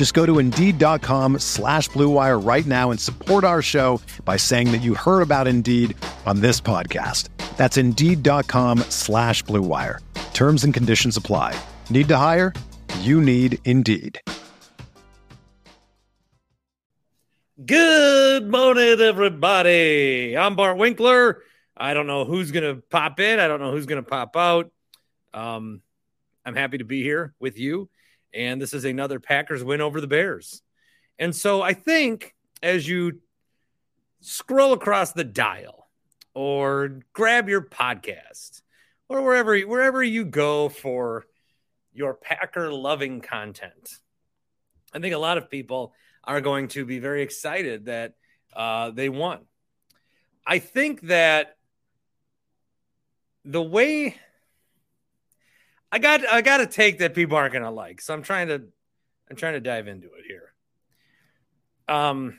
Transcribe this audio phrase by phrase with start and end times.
[0.00, 4.78] Just go to Indeed.com slash BlueWire right now and support our show by saying that
[4.78, 7.28] you heard about Indeed on this podcast.
[7.58, 9.98] That's Indeed.com slash BlueWire.
[10.32, 11.54] Terms and conditions apply.
[11.90, 12.54] Need to hire?
[13.00, 14.18] You need Indeed.
[17.66, 20.34] Good morning, everybody.
[20.34, 21.42] I'm Bart Winkler.
[21.76, 23.38] I don't know who's going to pop in.
[23.38, 24.72] I don't know who's going to pop out.
[25.34, 25.82] Um,
[26.46, 27.90] I'm happy to be here with you.
[28.32, 30.62] And this is another Packers win over the Bears.
[31.18, 33.20] And so I think as you
[34.20, 35.88] scroll across the dial
[36.34, 38.62] or grab your podcast
[39.08, 41.26] or wherever wherever you go for
[41.92, 43.98] your Packer loving content.
[44.92, 48.14] I think a lot of people are going to be very excited that
[48.54, 49.40] uh, they won.
[50.46, 51.56] I think that
[53.44, 54.16] the way
[55.92, 58.62] I got I got to take that people aren't to like, so I'm trying to
[59.28, 60.52] I'm trying to dive into it here.
[61.88, 62.38] Um,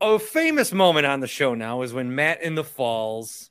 [0.00, 3.50] a famous moment on the show now is when Matt in the Falls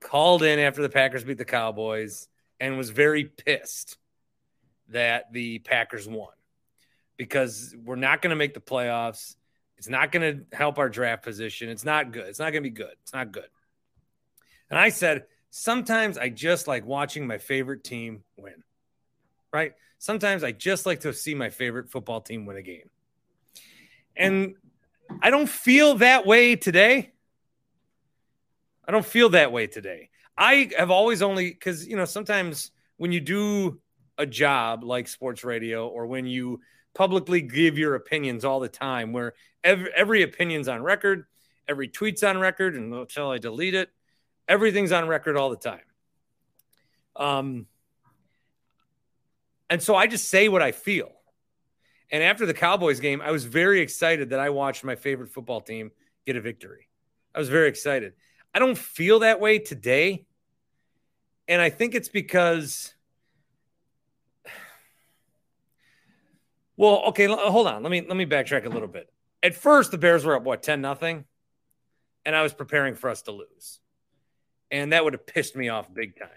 [0.00, 3.98] called in after the Packers beat the Cowboys and was very pissed
[4.88, 6.32] that the Packers won
[7.16, 9.36] because we're not going to make the playoffs.
[9.76, 11.68] It's not going to help our draft position.
[11.68, 12.26] It's not good.
[12.26, 12.94] It's not going to be good.
[13.02, 13.48] It's not good.
[14.68, 18.62] And I said, sometimes I just like watching my favorite team win,
[19.52, 19.72] right?
[19.98, 22.88] Sometimes I just like to see my favorite football team win a game.
[24.16, 24.54] And
[25.20, 27.12] I don't feel that way today.
[28.86, 30.10] I don't feel that way today.
[30.36, 33.80] I have always only because you know sometimes when you do
[34.18, 36.60] a job like sports radio or when you
[36.94, 41.26] publicly give your opinions all the time, where every, every opinion's on record,
[41.68, 43.90] every tweet's on record, and until I delete it,
[44.50, 45.80] everything's on record all the time.
[47.16, 47.66] Um,
[49.70, 51.12] and so I just say what I feel.
[52.10, 55.60] And after the Cowboys game, I was very excited that I watched my favorite football
[55.60, 55.92] team
[56.26, 56.88] get a victory.
[57.34, 58.14] I was very excited.
[58.52, 60.26] I don't feel that way today.
[61.46, 62.94] And I think it's because
[66.80, 67.82] Well, okay, hold on.
[67.82, 69.12] Let me let me backtrack a little bit.
[69.42, 71.26] At first, the Bears were up what ten nothing,
[72.24, 73.80] and I was preparing for us to lose,
[74.70, 76.28] and that would have pissed me off big time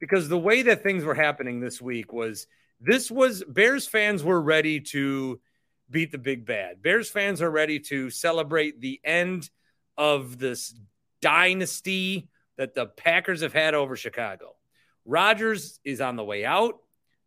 [0.00, 2.46] because the way that things were happening this week was
[2.80, 5.40] this was Bears fans were ready to
[5.88, 6.82] beat the big bad.
[6.82, 9.48] Bears fans are ready to celebrate the end
[9.96, 10.74] of this
[11.20, 14.56] dynasty that the Packers have had over Chicago.
[15.04, 16.78] Rodgers is on the way out.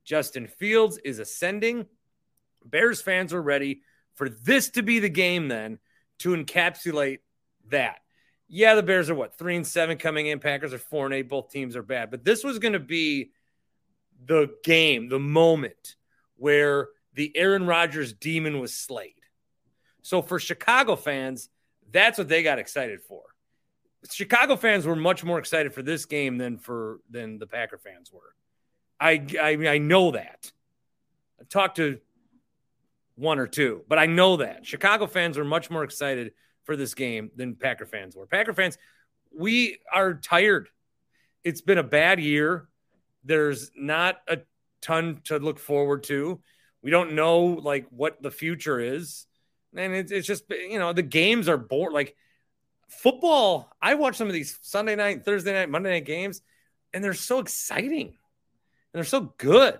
[0.03, 1.85] Justin Fields is ascending.
[2.63, 3.81] Bears fans are ready
[4.15, 5.79] for this to be the game then
[6.19, 7.19] to encapsulate
[7.69, 7.97] that.
[8.47, 10.39] Yeah, the Bears are what three and seven coming in.
[10.39, 11.29] Packers are four and eight.
[11.29, 13.31] Both teams are bad, but this was going to be
[14.25, 15.95] the game, the moment
[16.35, 19.13] where the Aaron Rodgers demon was slayed.
[20.01, 21.49] So for Chicago fans,
[21.91, 23.23] that's what they got excited for.
[24.11, 28.11] Chicago fans were much more excited for this game than for than the Packer fans
[28.11, 28.35] were.
[28.99, 30.51] I I, I know that.
[31.39, 31.99] I talked to
[33.15, 36.33] one or two, but I know that Chicago fans are much more excited
[36.65, 38.25] for this game than Packer fans were.
[38.25, 38.77] Packer fans,
[39.33, 40.67] we are tired.
[41.43, 42.67] It's been a bad year.
[43.23, 44.39] There's not a
[44.81, 46.41] ton to look forward to.
[46.81, 49.25] We don't know like what the future is.
[49.75, 51.93] And it's, it's just, you know, the games are bored.
[51.93, 52.15] Like
[52.87, 56.41] football, I watch some of these Sunday night, Thursday night, Monday night games,
[56.93, 58.15] and they're so exciting and
[58.93, 59.79] they're so good.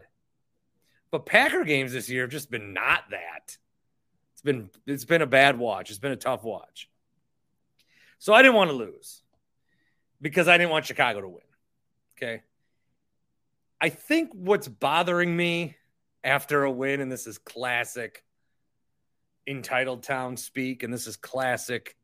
[1.11, 3.57] But Packer games this year have just been not that.
[4.45, 5.89] Been it's been a bad watch.
[5.89, 6.89] It's been a tough watch.
[8.19, 9.24] So I didn't want to lose
[10.21, 11.42] because I didn't want Chicago to win.
[12.15, 12.44] Okay.
[13.81, 15.75] I think what's bothering me
[16.24, 18.24] after a win, and this is classic
[19.47, 21.95] entitled town speak, and this is classic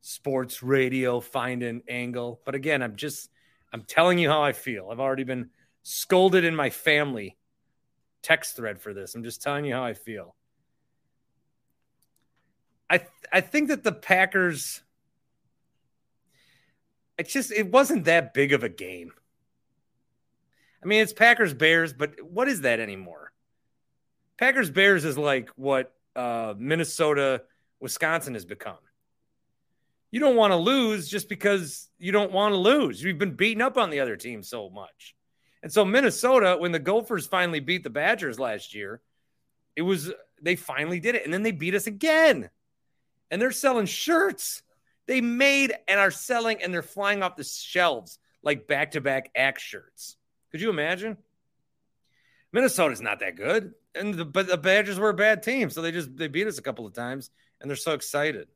[0.00, 2.40] sports radio find an angle.
[2.44, 3.30] But again, I'm just
[3.72, 4.88] I'm telling you how I feel.
[4.90, 5.50] I've already been
[5.84, 7.36] scolded in my family
[8.22, 9.14] text thread for this.
[9.14, 10.34] I'm just telling you how I feel.
[12.90, 14.82] I I think that the Packers
[17.20, 19.12] it's just it wasn't that big of a game.
[20.82, 23.32] I mean, it's Packers Bears, but what is that anymore?
[24.38, 27.42] Packers Bears is like what uh, Minnesota
[27.78, 28.78] Wisconsin has become.
[30.10, 33.02] You don't want to lose just because you don't want to lose.
[33.02, 35.14] You've been beaten up on the other team so much.
[35.62, 39.02] And so Minnesota, when the Gophers finally beat the Badgers last year,
[39.76, 40.10] it was
[40.40, 41.24] they finally did it.
[41.24, 42.48] And then they beat us again.
[43.30, 44.62] And they're selling shirts.
[45.06, 50.16] They made and are selling and they're flying off the shelves like back-to-back act shirts.
[50.50, 51.16] Could you imagine?
[52.52, 53.74] Minnesota's not that good.
[53.94, 56.58] And the, but the Badgers were a bad team, so they just they beat us
[56.58, 57.30] a couple of times
[57.60, 58.48] and they're so excited.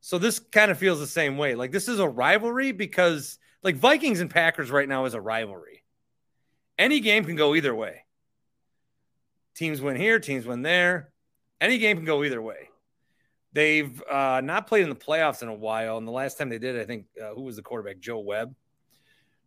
[0.00, 1.54] So this kind of feels the same way.
[1.54, 5.84] Like this is a rivalry because like Vikings and Packers right now is a rivalry.
[6.78, 8.04] Any game can go either way.
[9.54, 11.10] Teams win here, teams win there.
[11.60, 12.68] Any game can go either way.
[13.54, 16.58] They've uh, not played in the playoffs in a while, and the last time they
[16.58, 18.00] did, I think uh, who was the quarterback?
[18.00, 18.54] Joe Webb.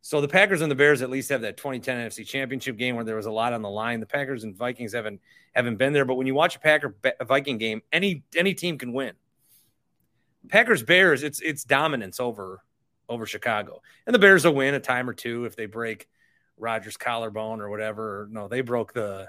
[0.01, 3.03] So the Packers and the Bears at least have that 2010 NFC Championship game where
[3.03, 3.99] there was a lot on the line.
[3.99, 5.19] The Packers and Vikings haven't
[5.53, 6.95] haven't been there, but when you watch a Packer
[7.25, 9.13] Viking game, any any team can win.
[10.47, 12.63] Packers Bears, it's it's dominance over
[13.09, 13.81] over Chicago.
[14.05, 16.07] And the Bears will win a time or two if they break
[16.57, 18.29] Rodgers' collarbone or whatever.
[18.31, 19.27] No, they broke the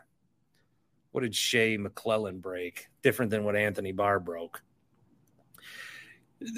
[1.10, 2.86] what did Shea McClellin break?
[3.02, 4.62] Different than what Anthony Barr broke.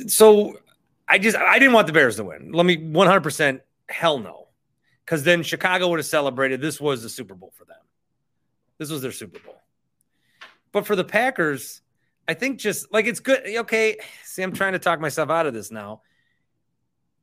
[0.06, 0.58] So
[1.08, 2.52] I just I didn't want the Bears to win.
[2.52, 4.48] Let me 100% hell no.
[5.06, 7.80] Cuz then Chicago would have celebrated this was the Super Bowl for them.
[8.78, 9.60] This was their Super Bowl.
[10.72, 11.82] But for the Packers,
[12.28, 13.42] I think just like it's good.
[13.44, 16.02] Okay, see, I'm trying to talk myself out of this now.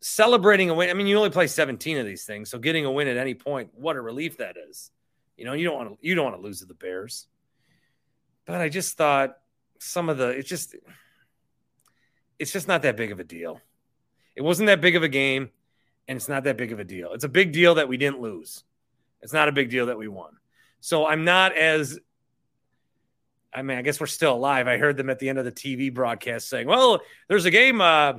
[0.01, 0.89] Celebrating a win.
[0.89, 3.33] I mean, you only play 17 of these things, so getting a win at any
[3.33, 4.91] point, what a relief that is.
[5.37, 7.27] You know, you don't want to you don't want to lose to the Bears.
[8.45, 9.37] But I just thought
[9.79, 10.75] some of the it's just
[12.39, 13.61] it's just not that big of a deal.
[14.35, 15.49] It wasn't that big of a game,
[16.07, 17.13] and it's not that big of a deal.
[17.13, 18.63] It's a big deal that we didn't lose.
[19.21, 20.37] It's not a big deal that we won.
[20.79, 21.99] So I'm not as
[23.53, 24.67] I mean, I guess we're still alive.
[24.67, 27.81] I heard them at the end of the TV broadcast saying, "Well, there's a game,
[27.81, 28.13] uh,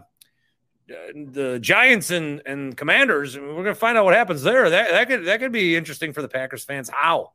[0.88, 3.34] the Giants and and Commanders.
[3.34, 4.70] And we're going to find out what happens there.
[4.70, 6.88] That that could that could be interesting for the Packers fans.
[6.88, 7.32] How?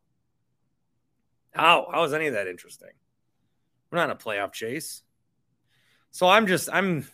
[1.52, 1.88] How?
[1.92, 2.90] How is any of that interesting?
[3.92, 5.04] We're not in a playoff chase,
[6.14, 7.08] so I'm just I'm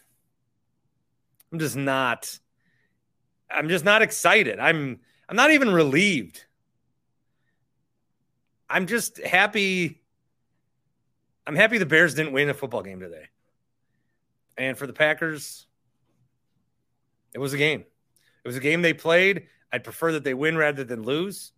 [1.51, 2.37] I'm just not
[3.49, 4.59] I'm just not excited.
[4.59, 6.45] I'm I'm not even relieved.
[8.69, 10.01] I'm just happy
[11.47, 13.29] I'm happy the Bears didn't win a football game today.
[14.57, 15.65] And for the Packers,
[17.33, 17.79] it was a game.
[17.79, 19.47] It was a game they played.
[19.71, 21.53] I'd prefer that they win rather than lose.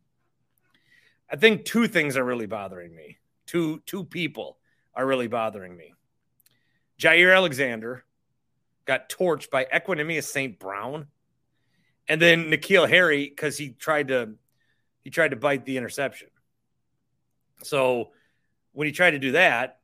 [1.29, 3.17] I think two things are really bothering me.
[3.47, 4.59] Two two people
[4.93, 5.95] are really bothering me.
[7.01, 8.05] Jaire Alexander
[8.85, 10.59] got torched by Equanimeous St.
[10.59, 11.07] Brown.
[12.07, 14.35] And then N'Keal Harry, because he tried to
[15.01, 16.27] he tried to bite the interception.
[17.63, 18.11] So
[18.73, 19.79] when he tried to do that,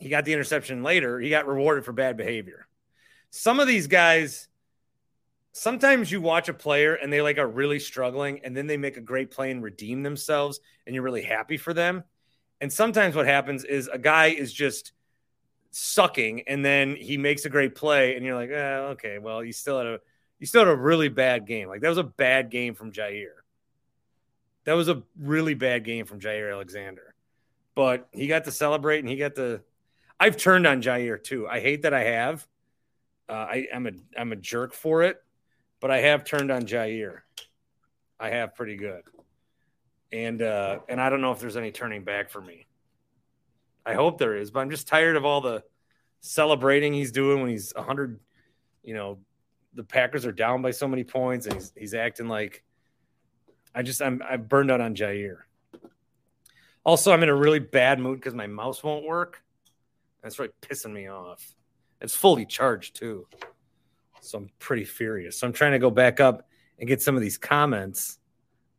[0.00, 1.20] he got the interception later.
[1.20, 2.66] He got rewarded for bad behavior.
[3.30, 4.48] Some of these guys,
[5.52, 8.96] sometimes you watch a player and they like are really struggling and then they make
[8.96, 12.02] a great play and redeem themselves and you're really happy for them.
[12.60, 14.92] And sometimes what happens is a guy is just
[15.70, 19.52] sucking and then he makes a great play and you're like, eh, okay, well, you
[19.52, 20.00] still had a
[20.38, 21.68] you still had a really bad game.
[21.68, 23.40] Like that was a bad game from Jaire.
[24.64, 27.14] That was a really bad game from Jaire Alexander.
[27.74, 29.60] But he got to celebrate and he got to
[30.18, 31.46] I've turned on Jaire too.
[31.48, 32.46] I hate that I have.
[33.28, 35.22] Uh, I, am a I'm a jerk for it,
[35.80, 37.20] but I have turned on Jaire.
[38.18, 39.02] I have pretty good,
[40.12, 42.66] and uh, and I don't know if there's any turning back for me.
[43.86, 45.62] I hope there is, but I'm just tired of all the
[46.20, 48.18] celebrating he's doing when he's 100.
[48.82, 49.18] You know,
[49.74, 52.64] the Packers are down by so many points, and he's he's acting like.
[53.74, 55.40] I just I'm I've burned out on Jaire.
[56.84, 59.42] Also, I'm in a really bad mood because my mouse won't work.
[60.22, 61.54] That's really pissing me off.
[62.00, 63.26] It's fully charged too.
[64.20, 65.38] So I'm pretty furious.
[65.38, 68.18] So I'm trying to go back up and get some of these comments.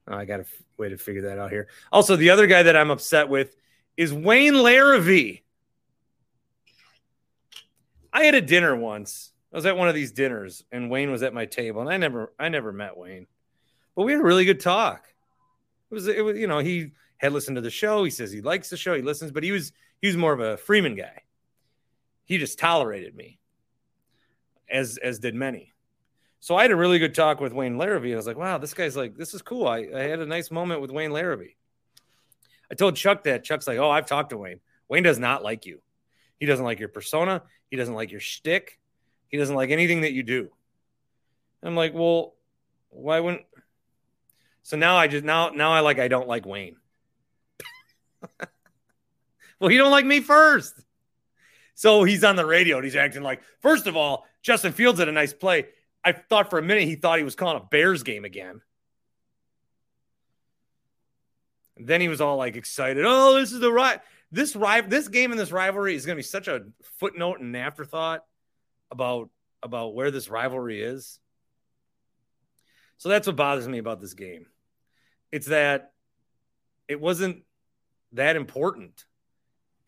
[0.07, 1.67] Oh, I got a f- way to figure that out here.
[1.91, 3.55] Also, the other guy that I'm upset with
[3.97, 5.41] is Wayne Larrivee.
[8.13, 9.33] I had a dinner once.
[9.51, 11.97] I was at one of these dinners, and Wayne was at my table, and I
[11.97, 13.27] never, I never met Wayne,
[13.95, 15.07] but we had a really good talk.
[15.91, 18.03] It was, it was, you know, he had listened to the show.
[18.03, 20.39] He says he likes the show, he listens, but he was, he was more of
[20.39, 21.23] a Freeman guy
[22.25, 23.39] He just tolerated me,
[24.69, 25.73] as as did many.
[26.39, 28.13] So I had a really good talk with Wayne Larrivee.
[28.13, 29.67] I was like, wow, this guy's like, this is cool.
[29.67, 31.56] I, I had a nice moment with Wayne Larrivee.
[32.71, 33.43] I told Chuck that.
[33.43, 34.59] Chuck's like, oh, I've talked to Wayne.
[34.89, 35.81] Wayne does not like you.
[36.39, 37.43] He doesn't like your persona.
[37.69, 38.79] He doesn't like your shtick.
[39.29, 40.49] He doesn't like anything that you do.
[41.63, 42.35] I'm like, well,
[42.89, 43.43] why wouldn't?
[44.63, 46.75] So now I just now now I like I don't like Wayne.
[49.59, 50.73] well, he don't like me first.
[51.73, 55.09] So he's on the radio and he's acting like, first of all, Justin Fields had
[55.09, 55.67] a nice play.
[56.03, 58.61] I thought for a minute he thought he was calling a Bears game again.
[61.77, 63.05] And then he was all like excited.
[63.05, 63.99] Oh, this is the right
[64.31, 66.65] this rival this game and this rivalry is going to be such a
[66.99, 68.23] footnote and afterthought
[68.91, 69.29] about
[69.63, 71.19] about where this rivalry is.
[72.97, 74.47] So that's what bothers me about this game.
[75.31, 75.91] It's that
[76.87, 77.43] it wasn't
[78.13, 79.05] that important.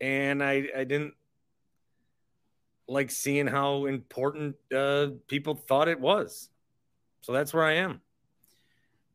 [0.00, 1.14] And I I didn't
[2.88, 6.48] like seeing how important uh, people thought it was.
[7.22, 8.00] So that's where I am.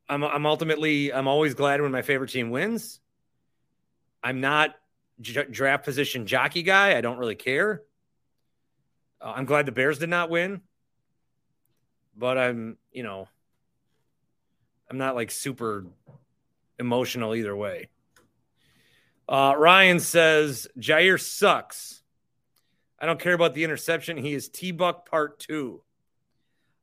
[0.07, 2.99] I'm I'm ultimately I'm always glad when my favorite team wins.
[4.23, 4.75] I'm not
[5.21, 6.97] j- draft position jockey guy.
[6.97, 7.81] I don't really care.
[9.21, 10.61] Uh, I'm glad the Bears did not win,
[12.15, 13.27] but I'm, you know,
[14.89, 15.85] I'm not like super
[16.77, 17.89] emotional either way.
[19.27, 22.03] Uh, Ryan says Jaire sucks.
[22.99, 24.17] I don't care about the interception.
[24.17, 25.81] He is T Buck part two.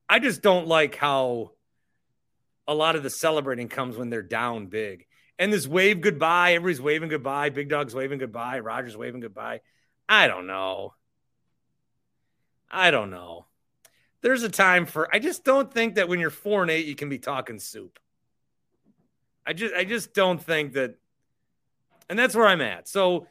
[0.09, 1.53] I just don't like how
[2.67, 5.07] a lot of the celebrating comes when they're down big
[5.43, 6.55] and this wave goodbye.
[6.55, 7.51] Everybody's waving goodbye.
[7.51, 8.61] Big Dog's waving goodbye.
[8.61, 9.61] Rodgers waving goodbye.
[10.09, 10.95] I don't know.
[12.71, 13.47] I don't know.
[14.21, 15.13] There's a time for.
[15.13, 17.99] I just don't think that when you're four and eight, you can be talking soup.
[19.45, 20.95] I just, I just don't think that,
[22.09, 22.87] and that's where I'm at.
[22.87, 23.27] So,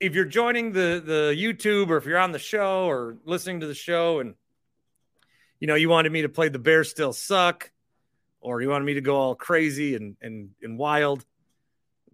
[0.00, 3.66] if you're joining the the YouTube or if you're on the show or listening to
[3.66, 4.34] the show, and
[5.60, 7.70] you know you wanted me to play the Bears still suck,
[8.40, 11.24] or you wanted me to go all crazy and and and wild,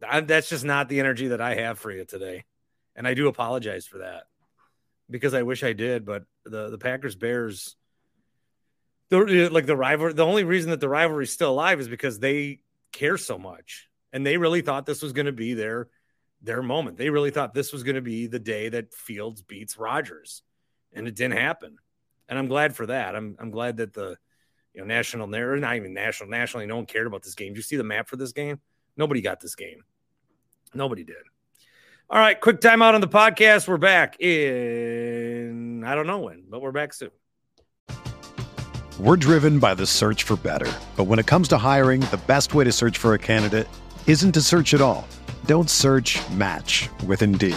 [0.07, 2.45] I, that's just not the energy that I have for you today.
[2.95, 4.25] And I do apologize for that
[5.11, 6.05] because I wish I did.
[6.05, 7.77] But the, the Packers Bears,
[9.11, 12.19] the, like the rivalry, the only reason that the rivalry is still alive is because
[12.19, 12.61] they
[12.93, 13.89] care so much.
[14.13, 15.89] And they really thought this was going to be their
[16.43, 16.97] their moment.
[16.97, 20.43] They really thought this was going to be the day that Fields beats Rodgers.
[20.93, 21.77] And it didn't happen.
[22.29, 23.15] And I'm glad for that.
[23.15, 24.17] I'm I'm glad that the
[24.77, 27.55] you know national narrative, not even national, nationally, no one cared about this game.
[27.55, 28.61] Do you see the map for this game?
[28.97, 29.83] Nobody got this game.
[30.75, 31.17] Nobody did.
[32.11, 33.67] All right, quick timeout on the podcast.
[33.67, 37.11] We're back in I don't know when, but we're back soon.
[39.01, 40.71] We're driven by the search for better.
[40.97, 43.69] But when it comes to hiring, the best way to search for a candidate
[44.07, 45.09] isn't to search at all.
[45.47, 47.57] Don't search, match with Indeed.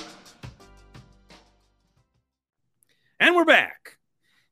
[3.21, 3.97] And we're back.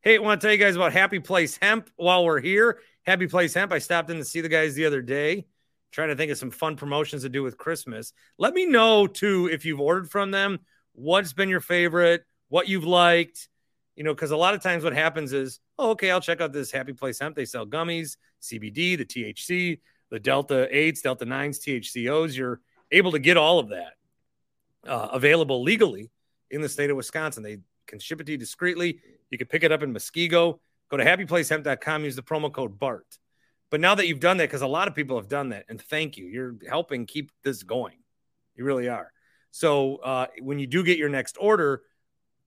[0.03, 2.77] Hey, I want to tell you guys about Happy Place Hemp while we're here.
[3.03, 3.71] Happy Place Hemp.
[3.71, 5.47] I stopped in to see the guys the other day,
[5.91, 8.13] trying to think of some fun promotions to do with Christmas.
[8.37, 10.59] Let me know too if you've ordered from them,
[10.91, 13.49] what's been your favorite, what you've liked.
[13.95, 16.53] You know, because a lot of times what happens is, oh, okay, I'll check out
[16.53, 17.35] this Happy Place Hemp.
[17.35, 19.79] They sell gummies, CBD, the THC,
[20.11, 22.37] the Delta 8s, Delta 9s, THCOs.
[22.37, 22.61] You're
[22.91, 23.93] able to get all of that
[24.85, 26.11] uh, available legally
[26.51, 27.41] in the state of Wisconsin.
[27.41, 27.57] They
[27.89, 28.99] can ship it to you discreetly.
[29.29, 30.59] You can pick it up in Muskego.
[30.89, 33.19] Go to happyplacehemp.com, use the promo code BART.
[33.69, 35.79] But now that you've done that, because a lot of people have done that, and
[35.79, 37.97] thank you, you're helping keep this going.
[38.55, 39.11] You really are.
[39.51, 41.83] So uh, when you do get your next order,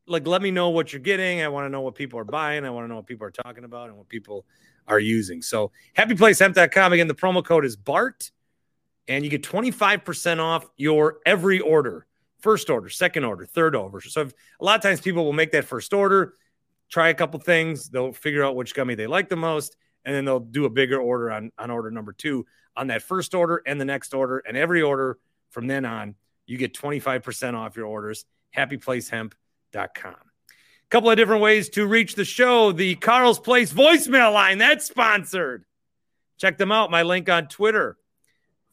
[0.06, 1.42] like let me know what you're getting.
[1.42, 2.64] I want to know what people are buying.
[2.64, 4.44] I want to know what people are talking about and what people
[4.88, 5.42] are using.
[5.42, 6.92] So happyplacehemp.com.
[6.92, 8.32] Again, the promo code is BART,
[9.06, 12.06] and you get 25% off your every order
[12.42, 14.00] first order, second order, third order.
[14.00, 16.34] So if, a lot of times people will make that first order,
[16.90, 17.88] try a couple things.
[17.88, 21.00] They'll figure out which gummy they like the most, and then they'll do a bigger
[21.00, 22.44] order on, on order number two
[22.76, 24.38] on that first order and the next order.
[24.38, 25.18] And every order
[25.50, 26.14] from then on,
[26.46, 28.25] you get 25% off your orders.
[28.56, 30.14] HappyPlaceHemp.com.
[30.14, 32.72] A couple of different ways to reach the show.
[32.72, 35.64] The Carl's Place voicemail line, that's sponsored.
[36.38, 36.90] Check them out.
[36.90, 37.96] My link on Twitter,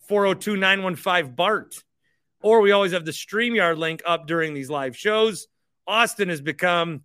[0.07, 1.83] 402 915 BART.
[2.41, 5.47] Or we always have the StreamYard link up during these live shows.
[5.85, 7.01] Austin has become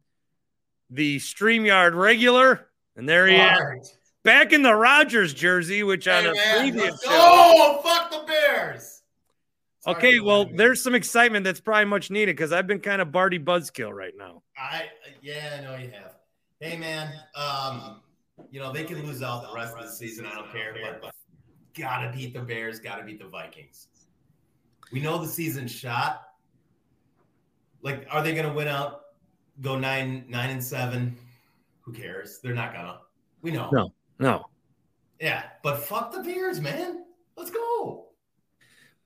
[0.90, 3.60] the StreamYard regular, and there he All is.
[3.60, 3.86] Right.
[4.22, 7.10] Back in the Rodgers jersey, which hey, on a man, previous show.
[7.10, 9.02] Oh, fuck the Bears.
[9.80, 13.12] Sorry okay, well, there's some excitement that's probably much needed because I've been kind of
[13.12, 14.42] Barty buzzkill right now.
[14.56, 14.84] I
[15.20, 16.16] yeah, I know you have.
[16.60, 18.00] Hey man, um,
[18.50, 20.24] you know they can lose out the rest of the season.
[20.24, 21.12] I don't care, but
[21.78, 23.88] gotta beat the Bears, gotta beat the Vikings.
[24.92, 26.22] We know the season's shot.
[27.82, 29.02] Like, are they gonna win out?
[29.60, 31.16] Go nine, nine and seven?
[31.82, 32.40] Who cares?
[32.42, 33.00] They're not gonna.
[33.42, 33.70] We know.
[33.72, 34.46] No, no.
[35.20, 37.04] Yeah, but fuck the Bears, man.
[37.36, 38.06] Let's go.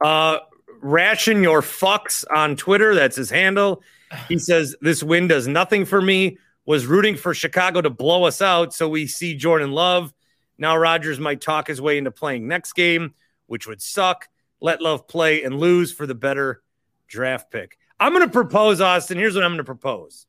[0.00, 0.38] Uh,
[0.80, 2.94] ration your fucks on Twitter.
[2.94, 3.82] That's his handle.
[4.28, 6.38] He says this win does nothing for me.
[6.64, 10.12] Was rooting for Chicago to blow us out, so we see Jordan Love.
[10.58, 13.14] Now Rodgers might talk his way into playing next game,
[13.46, 14.28] which would suck.
[14.60, 16.62] Let Love play and lose for the better
[17.06, 17.78] draft pick.
[18.00, 19.18] I'm going to propose, Austin.
[19.18, 20.26] Here's what I'm going to propose.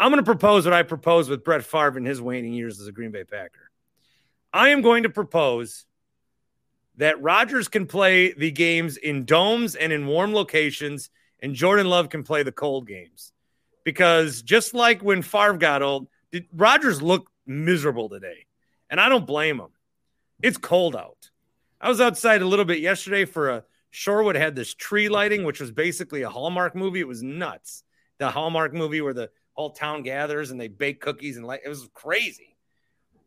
[0.00, 2.88] I'm going to propose what I proposed with Brett Favre in his waning years as
[2.88, 3.70] a Green Bay Packer.
[4.52, 5.86] I am going to propose
[6.96, 11.10] that Rodgers can play the games in domes and in warm locations,
[11.40, 13.32] and Jordan Love can play the cold games.
[13.84, 16.08] Because just like when Favre got old,
[16.52, 18.46] Rodgers look miserable today?
[18.90, 19.70] And I don't blame him.
[20.42, 21.30] It's cold out.
[21.82, 25.60] I was outside a little bit yesterday for a Shorewood had this tree lighting, which
[25.60, 27.00] was basically a Hallmark movie.
[27.00, 27.82] It was nuts.
[28.18, 31.68] The Hallmark movie where the whole town gathers and they bake cookies and like it
[31.68, 32.56] was crazy.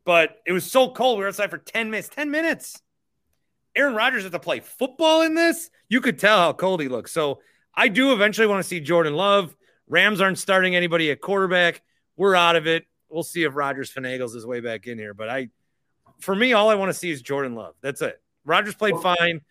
[0.05, 1.17] But it was so cold.
[1.17, 2.09] We were outside for 10 minutes.
[2.09, 2.81] 10 minutes.
[3.75, 5.69] Aaron Rodgers has to play football in this.
[5.89, 7.12] You could tell how cold he looks.
[7.12, 7.41] So
[7.75, 9.56] I do eventually want to see Jordan Love.
[9.88, 11.82] Rams aren't starting anybody at quarterback.
[12.15, 12.86] We're out of it.
[13.10, 15.13] We'll see if Rodgers finagles his way back in here.
[15.13, 15.49] But I,
[16.21, 17.75] for me, all I want to see is Jordan Love.
[17.82, 18.19] That's it.
[18.45, 19.41] Rodgers played fine.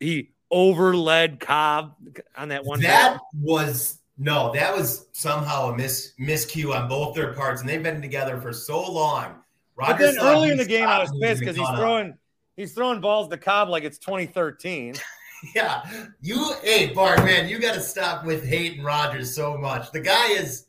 [0.00, 1.94] He overled Cobb
[2.36, 2.80] on that one.
[2.80, 7.82] That was no, that was somehow a mis miscue on both their parts, and they've
[7.82, 9.36] been together for so long.
[9.76, 12.14] Rodgers but then early in the game, I was pissed because he's throwing
[12.56, 14.96] he's throwing balls to Cobb like it's 2013.
[15.54, 15.84] yeah,
[16.20, 19.92] you, hey Bart, man, you got to stop with hating Rodgers so much.
[19.92, 20.66] The guy is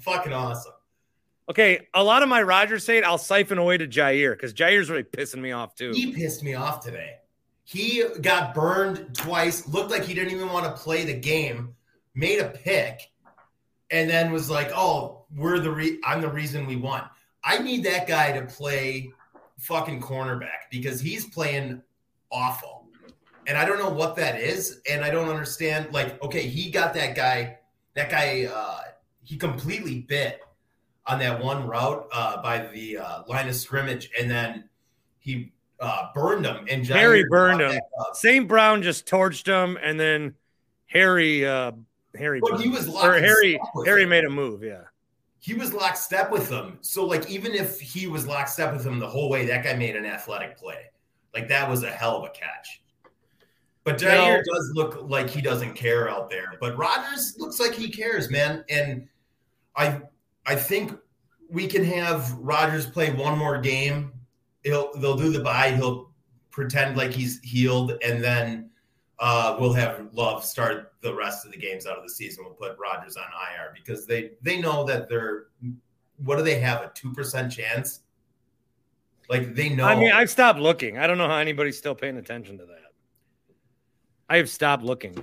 [0.00, 0.72] fucking awesome.
[1.52, 5.02] Okay, a lot of my Rodgers hate I'll siphon away to Jaire because Jaire's really
[5.02, 5.92] pissing me off too.
[5.92, 7.16] He pissed me off today.
[7.64, 9.68] He got burned twice.
[9.68, 11.74] Looked like he didn't even want to play the game.
[12.14, 13.02] Made a pick,
[13.90, 17.02] and then was like, "Oh, we're the re- I'm the reason we won."
[17.44, 19.12] I need that guy to play
[19.58, 21.82] fucking cornerback because he's playing
[22.30, 22.86] awful.
[23.46, 24.80] And I don't know what that is.
[24.90, 25.92] And I don't understand.
[25.92, 27.58] Like, okay, he got that guy,
[27.92, 28.78] that guy, uh,
[29.22, 30.40] he completely bit
[31.06, 34.10] on that one route uh, by the uh, line of scrimmage.
[34.18, 34.68] And then
[35.18, 36.66] he uh, burned him.
[36.68, 37.80] And Jaire Harry burned him.
[38.14, 38.46] St.
[38.46, 39.78] Brown just torched him.
[39.82, 40.34] And then
[40.86, 41.72] Harry, uh,
[42.16, 44.10] Harry, but he was or Harry, Harry him.
[44.10, 44.62] made a move.
[44.62, 44.82] Yeah
[45.42, 46.78] he was lockstep with them.
[46.82, 49.96] So like even if he was lockstep with him the whole way, that guy made
[49.96, 50.84] an athletic play.
[51.34, 52.80] Like that was a hell of a catch.
[53.82, 54.54] But Jaire no.
[54.54, 56.54] does look like he doesn't care out there.
[56.60, 58.64] But Rodgers looks like he cares, man.
[58.70, 59.08] And
[59.74, 60.02] I
[60.46, 60.92] I think
[61.48, 64.12] we can have Rodgers play one more game.
[64.64, 65.72] He'll they'll do the bye.
[65.72, 66.10] He'll
[66.50, 68.70] pretend like he's healed, and then
[69.18, 72.44] uh, we'll have Love start the rest of the games out of the season.
[72.44, 75.46] We'll put Rodgers on IR because they they know that they're
[76.24, 78.00] what do they have a two percent chance?
[79.28, 79.84] Like they know.
[79.84, 80.98] I mean, I've stopped looking.
[80.98, 82.92] I don't know how anybody's still paying attention to that.
[84.28, 85.16] I have stopped looking.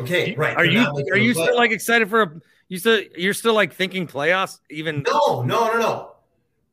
[0.00, 0.56] Okay, right.
[0.56, 0.80] Are you
[1.12, 2.40] are you still like excited for a?
[2.72, 4.60] You still you're still like thinking playoffs?
[4.70, 6.12] Even no, no, no, no.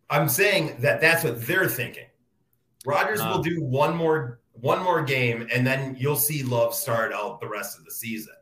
[0.09, 2.05] I'm saying that that's what they're thinking.
[2.85, 7.11] Rodgers uh, will do one more one more game, and then you'll see Love start
[7.11, 8.33] out the rest of the season.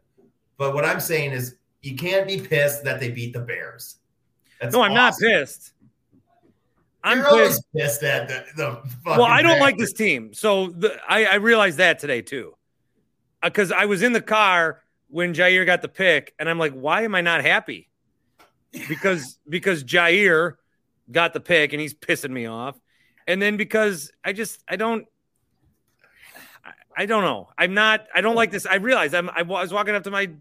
[0.57, 3.95] But what I'm saying is, you can't be pissed that they beat the Bears.
[4.61, 5.73] That's no, I'm not pissed.
[7.03, 7.63] I'm pissed.
[7.75, 9.61] pissed at the, the Well, I don't Bears.
[9.61, 12.53] like this team, so the, I, I realized that today too,
[13.41, 16.73] because uh, I was in the car when Jaire got the pick, and I'm like,
[16.73, 17.89] why am I not happy?
[18.87, 20.55] Because because Jaire
[21.11, 22.79] got the pick and he's pissing me off,
[23.27, 25.07] and then because I just I don't
[26.97, 27.49] I don't know.
[27.55, 28.07] I'm not.
[28.13, 28.65] I don't like this.
[28.65, 29.29] I realized I'm.
[29.29, 30.31] I was walking up to my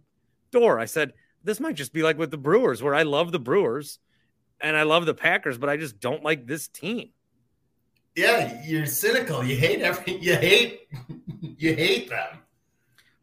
[0.50, 0.79] door.
[0.79, 1.12] I said,
[1.44, 3.98] this might just be like with the Brewers, where I love the Brewers
[4.61, 7.11] and I love the Packers, but I just don't like this team.
[8.14, 9.44] Yeah, you're cynical.
[9.44, 10.16] You hate every.
[10.16, 10.88] You hate.
[11.40, 12.38] you hate them.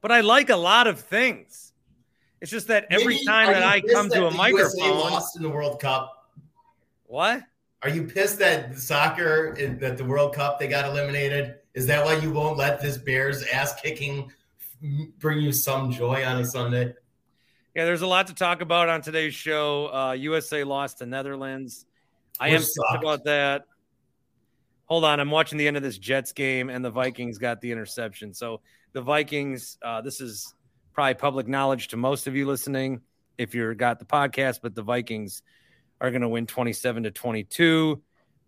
[0.03, 1.71] But I like a lot of things.
[2.41, 4.37] It's just that every Maybe- time that I come that to a the USA
[4.81, 6.29] microphone, lost in the World Cup.
[7.05, 7.41] what?
[7.81, 11.55] Are you pissed that soccer that the World Cup they got eliminated?
[11.73, 14.29] Is that why you won't let this Bears ass kicking
[15.19, 16.93] bring you some joy on a Sunday?
[17.73, 19.87] Yeah, there's a lot to talk about on today's show.
[19.93, 21.85] Uh, USA lost to Netherlands.
[22.41, 23.63] I am pissed about that.
[24.85, 27.71] Hold on, I'm watching the end of this Jets game, and the Vikings got the
[27.71, 28.33] interception.
[28.33, 28.59] So
[28.93, 30.53] the Vikings, uh, this is
[30.93, 33.01] probably public knowledge to most of you listening
[33.38, 35.41] if you're got the podcast, but the Vikings
[35.99, 38.01] are going to win 27 to 22.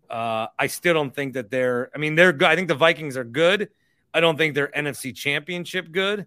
[0.08, 1.90] Uh, I still don't think that they're.
[1.94, 2.48] I mean, they're good.
[2.48, 3.70] I think the Vikings are good.
[4.14, 6.26] I don't think they're NFC Championship good.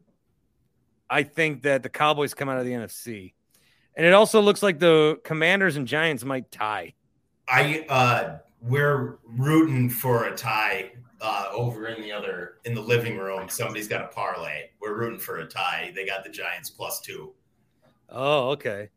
[1.10, 3.34] I think that the Cowboys come out of the NFC,
[3.96, 6.94] and it also looks like the Commanders and Giants might tie.
[7.48, 13.18] I uh we're rooting for a tie uh over in the other in the living
[13.18, 13.50] room.
[13.50, 14.70] Somebody's got a parlay.
[14.82, 15.92] We're rooting for a tie.
[15.96, 17.34] They got the Giants plus two.
[18.10, 18.90] Oh, okay.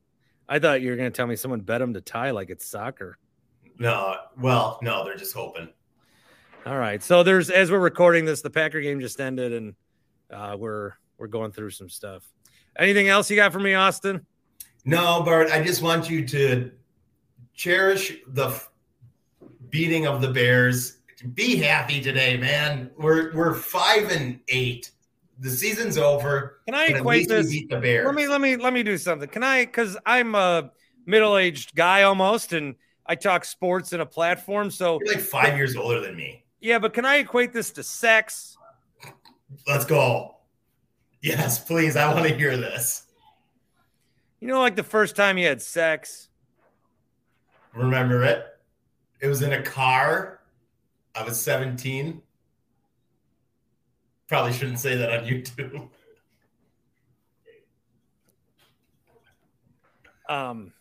[0.49, 2.67] I thought you were going to tell me someone bet them to tie like it's
[2.67, 3.19] soccer.
[3.79, 5.69] No, well, no, they're just hoping.
[6.67, 7.03] All right.
[7.03, 9.75] So there's as we're recording this, the Packer game just ended, and
[10.31, 12.23] uh, we're we're going through some stuff.
[12.79, 14.25] Anything else you got for me, Austin?
[14.85, 16.71] No, Bart, I just want you to
[17.55, 18.61] cherish the
[19.69, 20.99] beating of the Bears.
[21.35, 22.91] Be happy today, man.
[22.99, 24.91] We're we're five and eight.
[25.39, 26.61] The season's over.
[26.67, 27.49] Can I equate this?
[27.49, 28.07] beat the Bears.
[28.07, 29.29] Let me let me let me do something.
[29.29, 29.65] Can I?
[29.65, 30.71] Because I'm a
[31.07, 32.75] middle aged guy almost, and
[33.07, 34.71] I talk sports in a platform.
[34.71, 36.45] So You're like five years older than me.
[36.61, 38.57] yeah, but can I equate this to sex?
[39.67, 40.37] Let's go.
[41.23, 41.97] Yes, please.
[41.97, 43.05] I want to hear this.
[44.41, 46.29] You know, like the first time you had sex.
[47.75, 48.45] Remember it?
[49.21, 50.41] It was in a car.
[51.15, 52.23] I was 17.
[54.29, 55.89] Probably shouldn't say that on YouTube.
[60.29, 60.73] Um,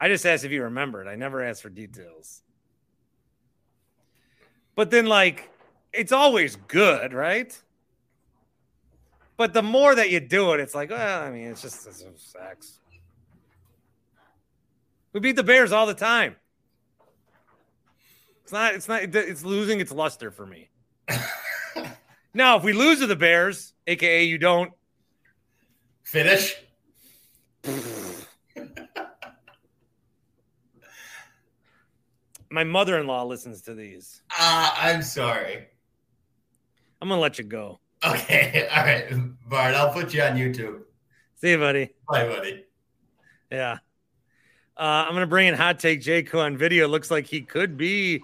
[0.00, 1.06] I just asked if you remembered.
[1.06, 2.42] I never asked for details.
[4.74, 5.50] But then, like,
[5.92, 7.60] it's always good, right?
[9.36, 12.04] But the more that you do it, it's like, well, I mean, it's just it's
[12.20, 12.78] sex.
[15.12, 16.36] We beat the Bears all the time.
[18.48, 18.74] It's not.
[18.74, 19.02] It's not.
[19.02, 20.70] It's losing its luster for me.
[22.32, 24.72] now, if we lose to the Bears, aka you don't
[26.02, 26.56] Finish.
[32.50, 34.22] my mother-in-law listens to these.
[34.30, 35.66] Uh, I'm sorry.
[37.02, 37.80] I'm gonna let you go.
[38.02, 38.66] Okay.
[38.74, 39.04] All right.
[39.46, 40.84] Bart, I'll put you on YouTube.
[41.36, 41.90] See you, buddy.
[42.08, 42.64] Bye, buddy.
[43.52, 43.80] Yeah.
[44.74, 47.76] Uh, I'm gonna bring in hot take Jake who on video looks like he could
[47.76, 48.22] be.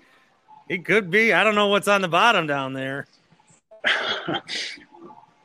[0.68, 1.32] He could be.
[1.32, 3.06] I don't know what's on the bottom down there.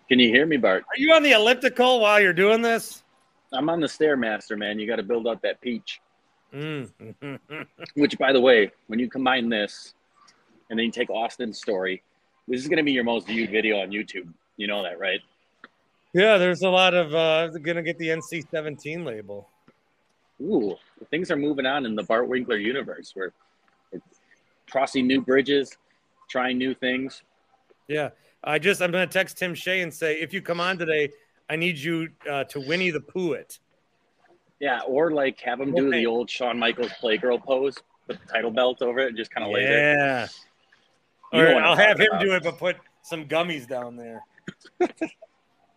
[0.07, 0.83] Can you hear me, Bart?
[0.83, 3.03] Are you on the elliptical while you're doing this?
[3.51, 4.79] I'm on the Stairmaster, man.
[4.79, 6.01] You got to build up that peach.
[6.53, 6.89] Mm.
[7.95, 9.93] Which, by the way, when you combine this
[10.69, 12.01] and then you take Austin's story,
[12.47, 14.27] this is going to be your most viewed video on YouTube.
[14.57, 15.21] You know that, right?
[16.13, 19.47] yeah, there's a lot of uh gonna get the NC-17 label.
[20.41, 20.75] Ooh,
[21.11, 23.13] things are moving on in the Bart Winkler universe.
[23.15, 23.31] We're
[24.69, 25.77] crossing new bridges,
[26.29, 27.23] trying new things.
[27.87, 28.09] Yeah.
[28.43, 31.11] I just I'm gonna text Tim Shea and say if you come on today,
[31.49, 33.59] I need you uh, to Winnie the Pooh it.
[34.59, 37.75] Yeah, or like have him do the old Shawn Michaels Playgirl pose,
[38.07, 39.97] put the title belt over it, and just kind of lay there.
[39.97, 40.27] Yeah.
[41.33, 42.21] You Or I'll have him about.
[42.21, 44.23] do it, but put some gummies down there.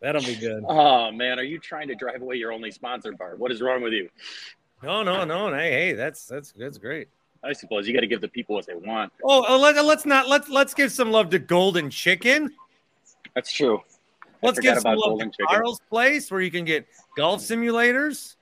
[0.01, 0.65] That'll be good.
[0.67, 3.39] Oh man, are you trying to drive away your only sponsor, Bart?
[3.39, 4.09] What is wrong with you?
[4.83, 5.53] No, no, no.
[5.53, 7.09] Hey, hey, that's that's that's great.
[7.45, 9.13] I suppose you got to give the people what they want.
[9.25, 12.53] Oh, uh, let, let's not let's let's give some love to Golden Chicken.
[13.35, 13.83] That's true.
[14.25, 15.47] I Let's give some love Golden to Chicken.
[15.47, 18.37] Carl's Place, where you can get golf simulators.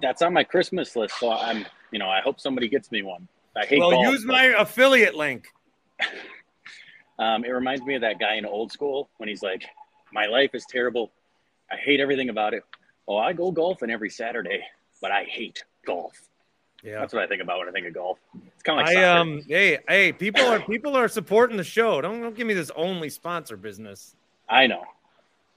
[0.00, 3.28] That's on my Christmas list, so I'm, you know, I hope somebody gets me one.
[3.54, 5.48] I hate well, golf, use but, my affiliate link.
[7.18, 9.64] Um, it reminds me of that guy in Old School when he's like,
[10.12, 11.12] "My life is terrible.
[11.70, 12.64] I hate everything about it.
[13.06, 14.64] Oh, I go golfing every Saturday,
[15.00, 16.14] but I hate golf."
[16.82, 16.98] Yeah.
[16.98, 18.18] That's what I think about when I think of golf.
[18.54, 19.20] It's kind of like I soccer.
[19.20, 22.00] um hey hey people are people are supporting the show.
[22.00, 24.16] Don't don't give me this only sponsor business.
[24.48, 24.82] I know.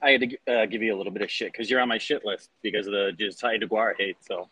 [0.02, 1.98] I had to uh, give you a little bit of shit because you're on my
[1.98, 4.16] shit list because of the Josiah DeGuara hate.
[4.20, 4.48] So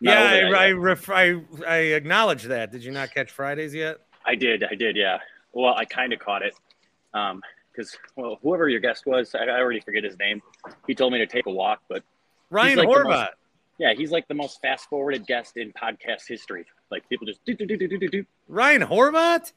[0.00, 2.72] not yeah, I I, ref, I I acknowledge that.
[2.72, 3.98] Did you not catch Fridays yet?
[4.24, 4.64] I did.
[4.64, 4.96] I did.
[4.96, 5.18] Yeah.
[5.52, 6.54] Well, I kind of caught it.
[7.12, 10.42] Um, because well, whoever your guest was, I, I already forget his name.
[10.86, 12.02] He told me to take a walk, but
[12.50, 13.04] Ryan like Horvat.
[13.04, 13.30] most-
[13.78, 16.64] Yeah, he's like the most fast forwarded guest in podcast history.
[16.90, 18.24] Like people just do do do do do do do.
[18.48, 19.52] Ryan Horvat?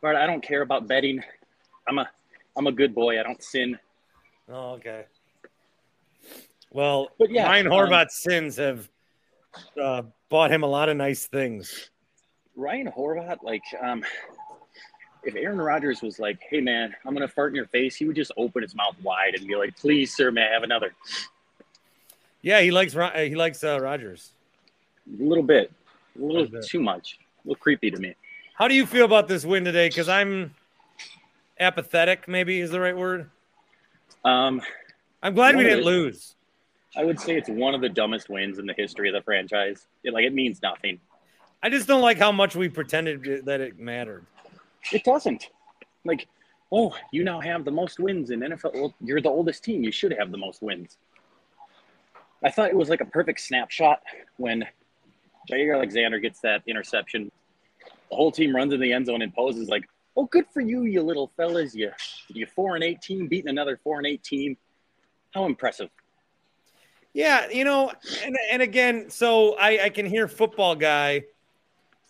[0.00, 1.22] But I don't care about betting.
[1.88, 2.08] I'm a
[2.56, 3.18] I'm a good boy.
[3.18, 3.78] I don't sin.
[4.48, 5.04] Oh, okay.
[6.72, 8.88] Well, But yeah, Ryan um, Horvat's sins have
[9.80, 11.90] uh, bought him a lot of nice things.
[12.56, 14.04] Ryan Horvat, like, um,
[15.24, 18.16] if Aaron Rodgers was like, "Hey man, I'm gonna fart in your face," he would
[18.16, 20.94] just open his mouth wide and be like, "Please, sir, may I have another?"
[22.42, 24.32] Yeah, he likes uh, he likes uh, Rodgers.
[25.18, 25.72] A little bit,
[26.16, 26.66] a little Little bit.
[26.66, 28.14] too much, a little creepy to me.
[28.54, 29.88] How do you feel about this win today?
[29.88, 30.54] Because I'm
[31.58, 32.28] apathetic.
[32.28, 33.30] Maybe is the right word.
[34.24, 34.60] Um,
[35.22, 36.34] I'm glad we didn't lose.
[36.96, 39.86] I would say it's one of the dumbest wins in the history of the franchise.
[40.02, 40.98] It, like, it means nothing.
[41.62, 44.26] I just don't like how much we pretended that it mattered.
[44.92, 45.50] It doesn't.
[46.04, 46.26] Like,
[46.72, 48.74] oh, you now have the most wins in NFL.
[48.74, 49.84] Well, you're the oldest team.
[49.84, 50.96] You should have the most wins.
[52.42, 54.02] I thought it was like a perfect snapshot
[54.36, 54.64] when
[55.50, 57.30] Jaire Alexander gets that interception.
[58.10, 59.84] The whole team runs in the end zone and poses like,
[60.16, 61.74] "Oh, good for you, you little fellas!
[61.74, 61.92] You,
[62.28, 64.56] you four and eight team beating another four and eight team.
[65.34, 65.90] How impressive!"
[67.12, 71.24] Yeah, you know, and and again, so I I can hear football guy,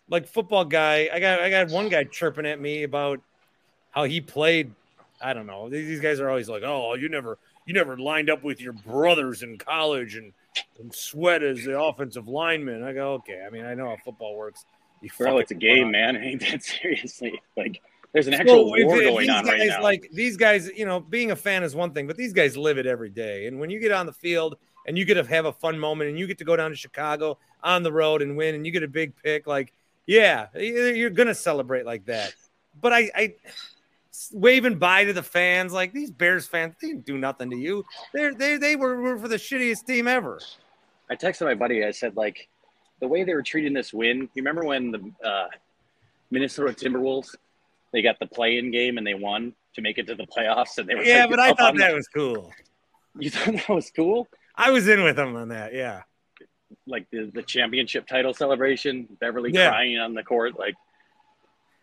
[0.09, 1.09] like football guy.
[1.13, 3.21] I got I got one guy chirping at me about
[3.91, 4.73] how he played.
[5.21, 5.69] I don't know.
[5.69, 7.39] These guys are always like, oh, you never
[7.71, 10.33] you never lined up with your brothers in college and
[10.81, 12.83] and sweat as the offensive lineman.
[12.83, 13.45] I go, okay.
[13.47, 14.65] I mean, I know how football works.
[15.01, 16.17] You Bro, it's a game, man.
[16.23, 17.41] Ain't that seriously?
[17.57, 17.81] Like,
[18.13, 19.83] there's an actual Well, war going these on right guys, now.
[19.85, 22.77] Like these guys, you know, being a fan is one thing, but these guys live
[22.77, 23.47] it every day.
[23.47, 24.57] And when you get on the field
[24.89, 26.77] and you get to have a fun moment and you get to go down to
[26.77, 29.73] Chicago on the road and win and you get a big pick, like,
[30.07, 32.35] yeah, you're you're gonna celebrate like that.
[32.81, 33.35] But I, I
[34.33, 37.85] waving bye to the fans, like these Bears fans, they didn't do nothing to you.
[38.13, 40.41] They're they they were, were for the shittiest team ever.
[41.11, 41.85] I texted my buddy.
[41.85, 42.49] I said, like,
[43.01, 44.23] the way they were treating this win.
[44.35, 45.49] You remember when the uh,
[46.31, 47.35] Minnesota Timberwolves
[47.93, 50.89] they got the play-in game and they won to make it to the playoffs, and
[50.89, 52.53] they were Yeah, like, but I thought that the- was cool.
[53.19, 54.29] you thought that was cool.
[54.57, 55.73] I was in with them on that.
[55.75, 56.03] Yeah.
[56.87, 59.71] Like the, the championship title celebration, Beverley Yeah.
[59.71, 60.75] crying on the court, like.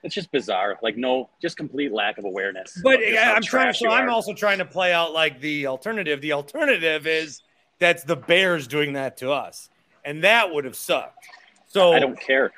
[0.03, 0.77] It's just bizarre.
[0.81, 2.79] Like no, just complete lack of awareness.
[2.83, 3.73] But I'm trying.
[3.73, 6.21] So I'm also trying to play out like the alternative.
[6.21, 7.41] The alternative is
[7.79, 9.69] that's the Bears doing that to us,
[10.05, 11.25] and that would have sucked.
[11.67, 12.51] So I don't care.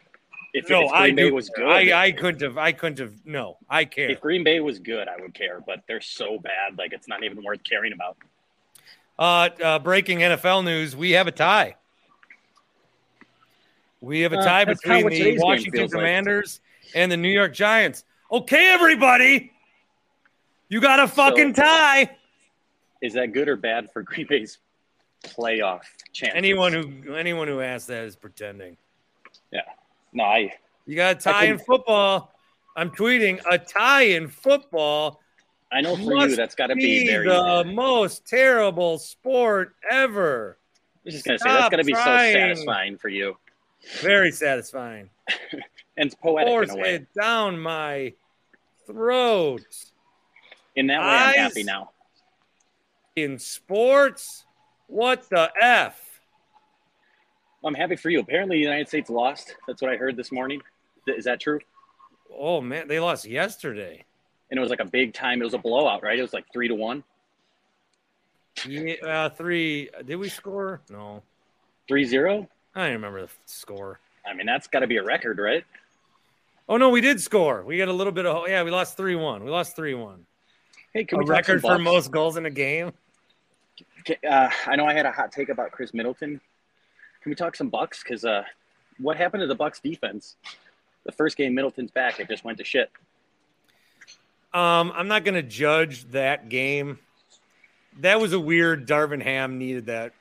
[0.54, 2.58] If, no, if I Green Bay do- was good, I, I couldn't have.
[2.58, 3.14] I couldn't have.
[3.26, 4.10] No, I care.
[4.10, 5.62] if Green Bay was good, I would care.
[5.66, 8.18] But they're so bad, like it's not even worth caring about.
[9.18, 11.76] Uh, uh, breaking NFL news: We have a tie.
[14.02, 14.76] We have a Uh, tie kinda
[15.10, 15.90] between the Washington.
[15.90, 16.62] Commanders
[16.96, 18.04] and the New York Giants.
[18.32, 19.52] Okay, everybody,
[20.70, 22.16] you got a fucking So- tie.
[23.02, 24.58] Is that good or bad for Green Bay's
[25.24, 25.82] playoff
[26.14, 26.34] chance?
[26.36, 28.76] Anyone who anyone who asks that is pretending.
[29.52, 29.62] Yeah.
[30.12, 30.54] No, I
[30.86, 32.34] You got a tie in football.
[32.76, 35.22] I'm tweeting a tie in football.
[35.72, 37.28] I know for you that's got to Be be very.
[37.28, 40.58] the I'm most terrible sport ever.
[40.58, 43.38] I was just gonna say that's Stop got to be so satisfying for you,
[44.02, 45.10] Very satisfying.
[46.00, 46.96] and it's poetic Force in a way.
[46.96, 48.14] it down my
[48.88, 49.62] throat.
[50.76, 51.92] In that way, I'm happy now.
[53.16, 54.46] In sports,
[54.88, 56.22] what the f?
[57.66, 58.22] I'm happy for you.
[58.22, 59.56] Apparently, the United States lost.
[59.68, 60.62] That's what I heard this morning.
[61.06, 61.60] Is that true?
[62.34, 64.06] Oh man, they lost yesterday.
[64.50, 65.42] And it was like a big time.
[65.42, 66.18] It was a blowout, right?
[66.18, 67.04] It was like three to one,
[68.66, 69.90] Yeah, uh, three.
[70.06, 70.82] Did we score?
[70.90, 71.22] No,
[71.88, 72.48] three zero.
[72.74, 74.00] I don't remember the score.
[74.26, 75.66] I mean, that's got to be a record, right?
[76.70, 77.64] Oh no, we did score.
[77.64, 78.48] We got a little bit of.
[78.48, 79.44] Yeah, we lost three one.
[79.44, 80.28] We lost three one.
[80.94, 82.94] Hey, can A we record for most goals in a game.
[84.28, 86.40] Uh, I know I had a hot take about Khris Middleton.
[87.22, 88.04] Can we talk some Bucks?
[88.04, 88.44] Because uh,
[89.00, 90.36] what happened to the Bucks defense?
[91.06, 92.92] The first game Middleton's back, it just went to shit.
[94.54, 97.00] Um, I'm not going to judge that game.
[98.00, 98.88] That was a weird.
[98.88, 100.14] Darvin Ham needed that.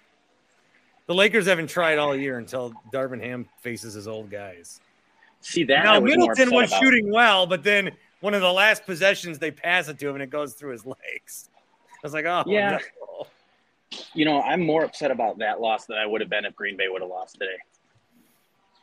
[1.06, 4.80] The Lakers haven't tried all year until Darvin Ham faces his old guys.
[5.48, 5.84] See that?
[5.84, 6.80] Now was Middleton was about.
[6.82, 10.22] shooting well, but then one of the last possessions they pass it to him and
[10.22, 11.48] it goes through his legs.
[11.92, 12.78] I was like, oh Yeah.
[13.00, 13.26] no.
[14.14, 16.76] You know, I'm more upset about that loss than I would have been if Green
[16.76, 17.56] Bay would have lost today.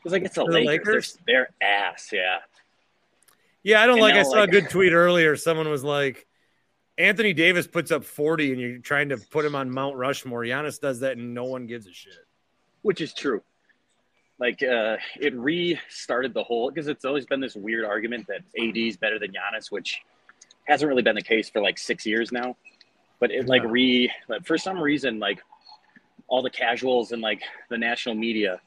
[0.04, 0.67] It's like it's the, The Lakers.
[0.88, 1.17] Lakers?
[1.28, 2.10] They're, they're ass.
[2.12, 2.38] Yeah.
[3.63, 4.15] Yeah, I don't And like.
[4.15, 5.36] I saw like- a good tweet earlier.
[5.36, 6.25] Someone was like,
[6.97, 10.41] Anthony Davis puts up 40 and you're trying to put him on Mount Rushmore.
[10.43, 12.13] Giannis does that and no one gives a shit.
[12.84, 13.41] which is true.
[14.39, 18.78] Like uh, it restarted the whole because it's always been this weird argument that AD
[18.78, 20.02] is better than Giannis, which
[20.65, 22.58] hasn't really been the case for like six years now.
[23.19, 25.41] But it like re like, for some reason like
[26.28, 28.60] all the casuals and like the national media,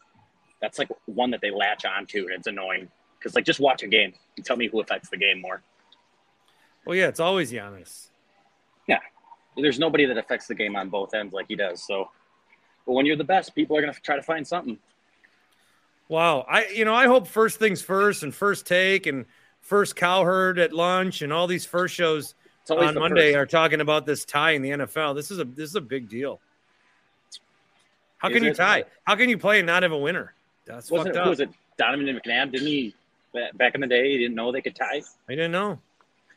[0.61, 3.89] that's like one that they latch onto, and it's annoying because like just watch a
[3.89, 5.63] game and tell me who affects the game more.
[6.87, 8.09] Well, yeah, it's always Giannis.
[8.87, 9.01] Yeah,
[9.57, 11.87] there's nobody that affects the game on both ends like he does.
[11.87, 12.11] So,
[12.87, 14.79] but when you're the best, people are gonna try to find something.
[16.09, 19.27] Wow, I you know I hope first things first and first take and
[19.61, 22.35] first cowherd at lunch and all these first shows
[22.71, 23.37] on Monday first.
[23.37, 25.15] are talking about this tie in the NFL.
[25.15, 26.41] This is a this is a big deal.
[28.17, 28.85] How can you tie?
[29.05, 30.35] How can you play and not have a winner?
[30.65, 31.29] That's Wasn't fucked up.
[31.29, 32.53] Was it Donovan McNabb?
[32.53, 32.95] Didn't he
[33.55, 34.11] back in the day?
[34.11, 35.03] He didn't know they could tie.
[35.29, 35.79] I didn't know.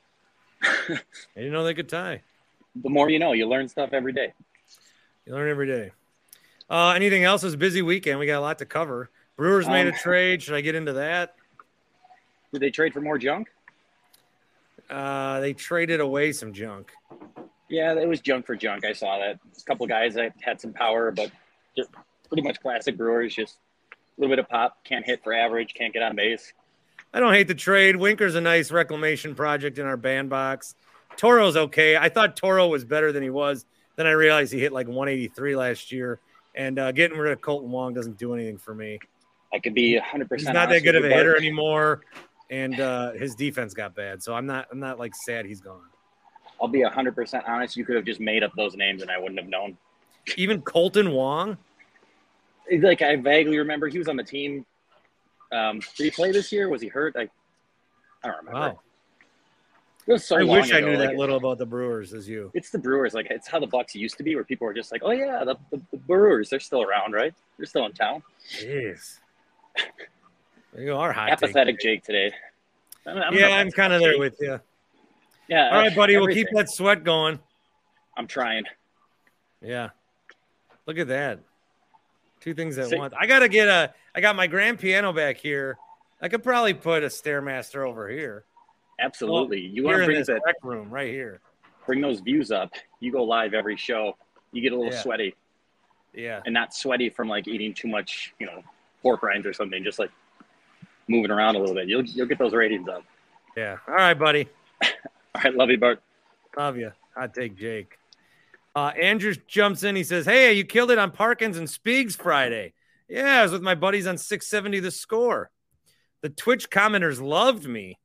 [0.63, 0.99] I
[1.35, 2.21] didn't know they could tie.
[2.75, 4.33] The more you know, you learn stuff every day.
[5.25, 5.91] You learn every day.
[6.69, 7.43] Uh, anything else?
[7.43, 8.19] It's a busy weekend.
[8.19, 9.09] We got a lot to cover.
[9.41, 10.43] Brewers um, made a um, trade.
[10.43, 11.33] Should I get into that?
[12.53, 13.47] Did they trade for more junk?
[14.87, 16.91] Uh, they traded away some junk.
[17.67, 18.85] Yeah, it was junk for junk.
[18.85, 19.39] I saw that.
[19.59, 21.31] A couple guys that had some power, but
[21.75, 21.89] just
[22.29, 23.33] pretty much classic Brewers.
[23.33, 23.57] Just
[23.91, 24.77] a little bit of pop.
[24.83, 25.73] Can't hit for average.
[25.73, 26.53] Can't get on base.
[27.11, 27.95] I don't hate the trade.
[27.95, 30.75] Winker's a nice reclamation project in our bandbox.
[31.17, 31.97] Toro's okay.
[31.97, 33.65] I thought Toro was better than he was.
[33.95, 36.19] Then I realized he hit like 183 last year.
[36.53, 38.99] And uh, getting rid of Kolten Wong doesn't do anything for me.
[39.53, 40.29] I could be 100.
[40.29, 42.01] percent He's not that good of a hitter anymore,
[42.49, 44.23] and uh, his defense got bad.
[44.23, 44.67] So I'm not.
[44.71, 45.81] I'm not like sad he's gone.
[46.61, 47.75] I'll be 100 percent honest.
[47.75, 49.77] You could have just made up those names, and I wouldn't have known.
[50.37, 51.57] Even Kolten Wong.
[52.71, 54.65] Like I vaguely remember, he was on the team.
[55.51, 56.69] Um, did he play this year?
[56.69, 57.15] Was he hurt?
[57.17, 57.27] I,
[58.23, 58.59] I don't remember.
[58.59, 58.79] Wow.
[60.17, 60.77] So I wish ago.
[60.77, 62.51] I knew like, that little about the Brewers as you.
[62.53, 63.13] It's the Brewers.
[63.13, 65.43] Like it's how the Bucks used to be, where people were just like, "Oh yeah,
[65.43, 66.49] the, the, the Brewers.
[66.49, 67.33] They're still around, right?
[67.57, 69.19] They're still in town." Jeez.
[70.77, 71.31] You are hot.
[71.31, 72.31] Apathetic Jake today.
[73.05, 74.57] I'm, I'm yeah, I'm kind of there with you.
[75.49, 75.69] Yeah.
[75.69, 76.15] All right, buddy.
[76.15, 76.21] Everything.
[76.21, 77.39] We'll keep that sweat going.
[78.15, 78.63] I'm trying.
[79.61, 79.89] Yeah.
[80.85, 81.39] Look at that.
[82.39, 83.13] Two things at once.
[83.19, 83.93] I gotta get a.
[84.15, 85.77] I got my grand piano back here.
[86.21, 88.45] I could probably put a stairmaster over here.
[88.99, 89.63] Absolutely.
[89.67, 91.41] Well, you want to bring that rec room right here.
[91.85, 92.71] Bring those views up.
[92.99, 94.15] You go live every show.
[94.51, 95.01] You get a little yeah.
[95.01, 95.35] sweaty.
[96.13, 96.41] Yeah.
[96.45, 98.63] And not sweaty from like eating too much, you know,
[99.01, 99.83] pork rinds or something.
[99.83, 100.11] Just like
[101.07, 101.87] moving around a little bit.
[101.87, 103.03] You'll you'll get those ratings up.
[103.55, 103.77] Yeah.
[103.87, 104.47] All right, buddy.
[104.83, 106.01] All right, love you, Bart.
[106.57, 106.91] Love you.
[107.15, 107.97] I take Jake.
[108.75, 109.95] Uh, Andrew jumps in.
[109.95, 112.73] He says, "Hey, you killed it on Parkins and Speaks Friday."
[113.09, 115.51] Yeah, I was with my buddies on 670 The Score.
[116.21, 117.99] The Twitch commenters loved me.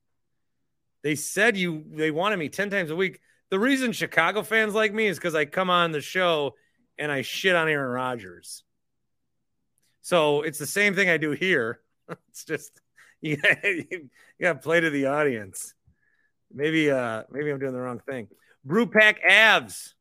[1.03, 3.21] They said you they wanted me 10 times a week.
[3.49, 6.55] The reason Chicago fans like me is because I come on the show
[6.97, 8.63] and I shit on Aaron Rodgers.
[10.07, 11.81] So it's the same thing I do here.
[12.29, 12.79] it's just
[13.21, 13.35] you
[14.39, 15.73] got, to play to the audience.
[16.49, 18.29] Maybe uh maybe I'm doing the wrong thing.
[18.63, 19.95] Brew Pack Avs.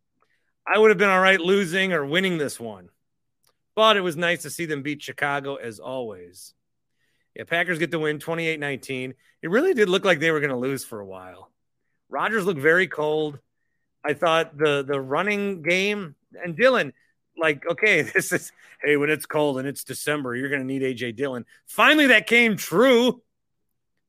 [0.65, 2.89] I would have been all right losing or winning this one.
[3.75, 6.55] But it was nice to see them beat Chicago as always.
[7.35, 9.13] Yeah, Packers get the win 28 19.
[9.43, 11.51] It really did look like they were going to lose for a while.
[12.09, 13.41] Rodgers looked very cold.
[14.05, 16.93] I thought the the running game and Dillon,
[17.39, 21.17] like, okay, this is hey, when it's cold and it's December, you're to need AJ
[21.17, 21.45] Dillon.
[21.67, 23.23] Finally, that came true.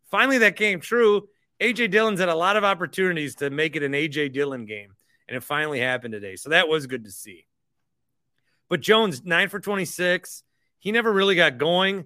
[0.10, 1.28] Finally, that came true.
[1.62, 4.94] AJ Dillon's had a lot of opportunities to make it an AJ Dillon game,
[5.28, 6.36] and it finally happened today.
[6.36, 7.46] So that was good to see.
[8.70, 10.44] But Jones, nine for 26.
[10.80, 12.06] He never really got going.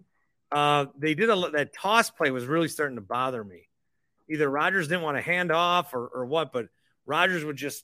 [0.52, 3.68] Uh, they did a that toss play was really starting to bother me.
[4.30, 6.68] Either Rodgers didn't want to hand off or, or what, but
[7.06, 7.84] Rodgers would just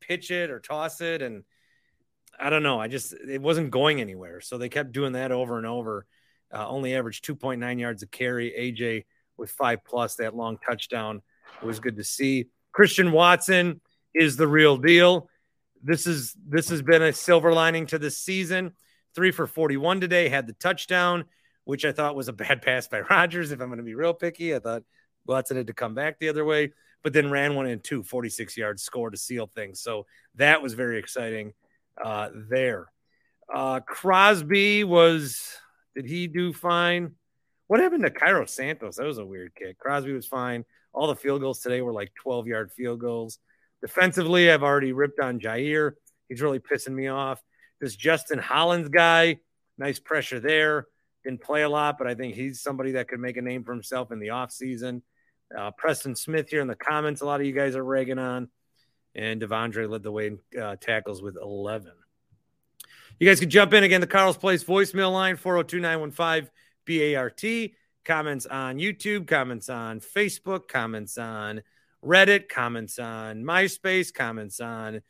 [0.00, 1.22] pitch it or toss it.
[1.22, 1.44] And
[2.38, 2.80] I don't know.
[2.80, 4.40] I just, it wasn't going anywhere.
[4.40, 6.06] So they kept doing that over and over.
[6.52, 8.50] Uh, only averaged 2.9 yards a carry.
[8.50, 9.04] AJ
[9.36, 11.22] with five plus that long touchdown.
[11.62, 12.46] Was good to see.
[12.72, 13.80] Christian Watson
[14.14, 15.28] is the real deal.
[15.82, 18.72] This is this has been a silver lining to this season.
[19.14, 21.24] Three for 41 today, had the touchdown
[21.66, 23.52] which I thought was a bad pass by Rodgers.
[23.52, 24.84] If I'm going to be real picky, I thought
[25.26, 26.72] Watson had to come back the other way,
[27.02, 29.80] but then ran one in two, 46 yards score to seal things.
[29.80, 31.52] So that was very exciting
[32.02, 32.90] uh, there.
[33.52, 35.42] Uh, Crosby was,
[35.94, 37.12] did he do fine?
[37.68, 38.96] What happened to Cairo Santos?
[38.96, 39.78] That was a weird kick.
[39.78, 40.64] Crosby was fine.
[40.92, 43.38] All the field goals today were like 12 yard field goals.
[43.82, 45.92] Defensively, I've already ripped on Jaire.
[46.28, 47.40] He's really pissing me off.
[47.80, 49.38] This Justin Hollins guy,
[49.78, 50.86] nice pressure there
[51.26, 53.72] didn't play a lot, but I think he's somebody that could make a name for
[53.72, 55.02] himself in the offseason.
[55.56, 58.48] Uh, Preston Smith here in the comments, a lot of you guys are ragging on.
[59.16, 61.90] And De'Vondre led the way in uh, tackles with 11.
[63.18, 64.02] You guys can jump in again.
[64.02, 66.50] The Carl's Place voicemail line 402 915
[66.86, 67.72] BART.
[68.04, 71.62] Comments on YouTube, comments on Facebook, comments on
[72.04, 75.00] Reddit, comments on MySpace, comments on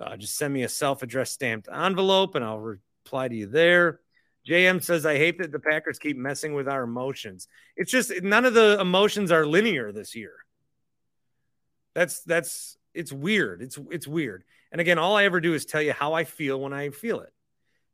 [0.00, 4.00] Uh, just send me a self-addressed stamped envelope, and I'll reply to you there.
[4.46, 7.48] JM says, I hate that the Packers keep messing with our emotions.
[7.76, 10.34] It's just none of the emotions are linear this year.
[11.94, 13.62] That's that's it's weird.
[13.62, 14.44] It's it's weird.
[14.72, 17.20] And again, all I ever do is tell you how I feel when I feel
[17.20, 17.32] it.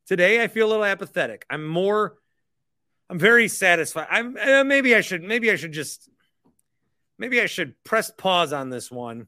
[0.06, 1.46] Today, I feel a little apathetic.
[1.48, 2.16] I'm more,
[3.08, 4.08] I'm very satisfied.
[4.10, 6.08] I'm uh, maybe I should maybe I should just
[7.18, 9.26] maybe I should press pause on this one,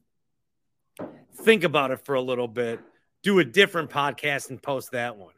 [1.35, 2.79] think about it for a little bit,
[3.23, 5.33] do a different podcast, and post that one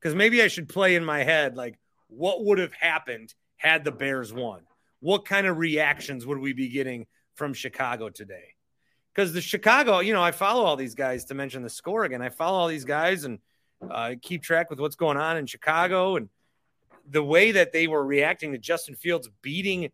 [0.00, 3.92] because maybe I should play in my head like what would have happened had the
[3.92, 4.62] Bears won?
[5.00, 8.54] What kind of reactions would we be getting from Chicago today?
[9.14, 12.22] Because the Chicago, you know, I follow all these guys to mention the score again.
[12.22, 13.38] I follow all these guys and
[13.90, 16.28] uh, keep track with what's going on in Chicago and
[17.10, 19.90] the way that they were reacting to Justin Fields beating,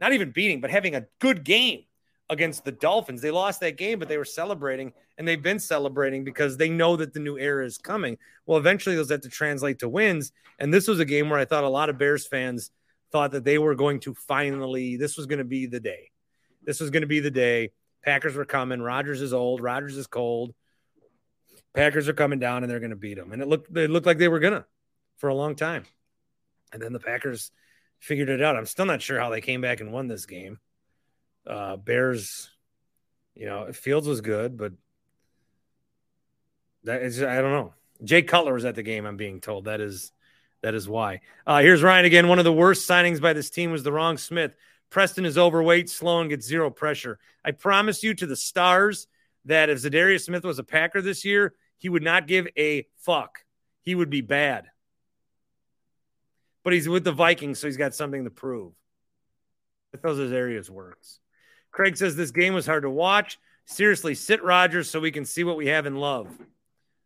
[0.00, 1.84] not even beating, but having a good game
[2.28, 3.22] against the Dolphins.
[3.22, 6.96] They lost that game, but they were celebrating, and they've been celebrating because they know
[6.96, 8.18] that the new era is coming.
[8.46, 10.32] Well, eventually those have to translate to wins.
[10.58, 12.70] And this was a game where I thought a lot of Bears fans
[13.12, 16.10] thought that they were going to finally, this was going to be the day.
[16.64, 17.70] This was going to be the day.
[18.06, 18.80] Packers were coming.
[18.80, 19.60] Rodgers is old.
[19.60, 20.54] Rodgers is cold.
[21.74, 23.32] Packers are coming down and they're going to beat them.
[23.32, 24.64] And it looked, it looked like they were going to
[25.18, 25.84] for a long time.
[26.72, 27.50] And then the Packers
[27.98, 28.56] figured it out.
[28.56, 30.58] I'm still not sure how they came back and won this game.
[31.46, 32.48] Uh, Bears,
[33.34, 34.72] you know, Fields was good, but
[36.84, 37.74] that is I don't know.
[38.04, 39.04] Jay Cutler was at the game.
[39.06, 40.12] I'm being told that is
[40.62, 41.20] that is why.
[41.46, 42.28] Uh, here's Ryan again.
[42.28, 44.54] One of the worst signings by this team was the wrong Smith.
[44.90, 47.18] Preston is overweight, slow, and gets zero pressure.
[47.44, 49.06] I promise you to the stars
[49.44, 53.40] that if Za'Darius Smith was a Packer this year, he would not give a fuck.
[53.82, 54.66] He would be bad.
[56.64, 58.72] But he's with the Vikings, so he's got something to prove.
[59.92, 61.20] If those areas works.
[61.70, 63.38] Craig says this game was hard to watch.
[63.66, 66.28] Seriously, sit Rodgers so we can see what we have in Love.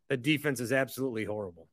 [0.08, 1.68] The defense is absolutely horrible.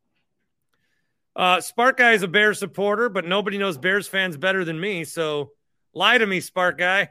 [1.35, 5.03] Uh, Spark Guy is a Bears supporter, but nobody knows Bears fans better than me.
[5.03, 5.51] So
[5.97, 7.09] lie to me, Spark Guy.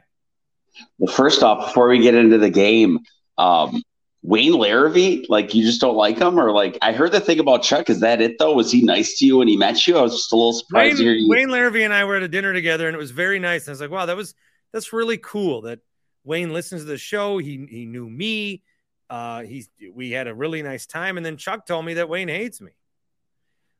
[0.97, 2.99] Well, first off, before we get into the game,
[3.37, 3.81] um,
[4.23, 7.63] Wayne Larrivee, like you just don't like him, or like I heard the thing about
[7.63, 7.89] Chuck.
[7.89, 8.53] Is that it though?
[8.53, 9.97] Was he nice to you when he met you?
[9.97, 11.29] I was just a little surprised Wayne, to hear you.
[11.29, 13.63] Wayne Larrivee and I were at a dinner together, and it was very nice.
[13.63, 14.35] And I was like, wow, that was
[14.73, 15.79] that's really cool that
[16.23, 17.37] Wayne listens to the show.
[17.37, 18.63] He he knew me.
[19.09, 22.27] Uh, he's we had a really nice time, and then Chuck told me that Wayne
[22.27, 22.71] hates me,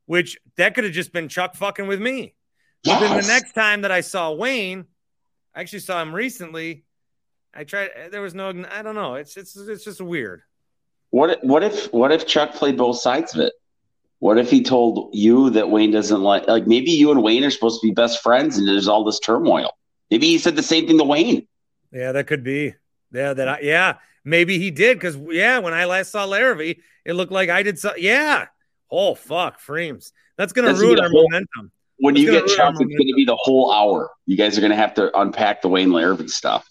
[0.05, 2.35] which that could have just been Chuck fucking with me.
[2.83, 4.85] But then the next time that I saw Wayne,
[5.57, 6.83] I actually saw him recently.
[7.51, 7.89] I tried.
[8.11, 8.49] There was no.
[8.71, 9.15] I don't know.
[9.15, 10.43] It's it's it's just weird.
[11.09, 13.53] What if, what if what if Chuck played both sides of it?
[14.19, 17.49] What if he told you that Wayne doesn't like like maybe you and Wayne are
[17.49, 19.71] supposed to be best friends and there's all this turmoil.
[20.11, 21.47] Maybe he said the same thing to Wayne.
[21.91, 22.75] Yeah, that could be.
[23.11, 27.13] Yeah, that I, yeah, maybe he did because yeah, when I last saw Larrivee, it
[27.13, 27.79] looked like I did.
[27.79, 28.45] So, yeah.
[28.91, 30.13] Oh fuck, frames.
[30.37, 31.71] That's gonna That's ruin our whole, momentum.
[31.99, 34.11] When you get Chuck, it's gonna be the whole hour.
[34.25, 36.67] You guys are gonna have to unpack the Wayne Larrivee stuff.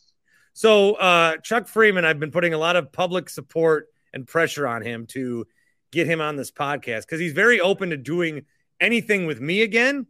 [0.53, 4.83] So uh, Chuck Freeman, I've been putting a lot of public support and pressure on
[4.83, 5.47] him to
[5.93, 8.47] get him on this podcast because he's very open to doing
[8.81, 10.07] anything with me again.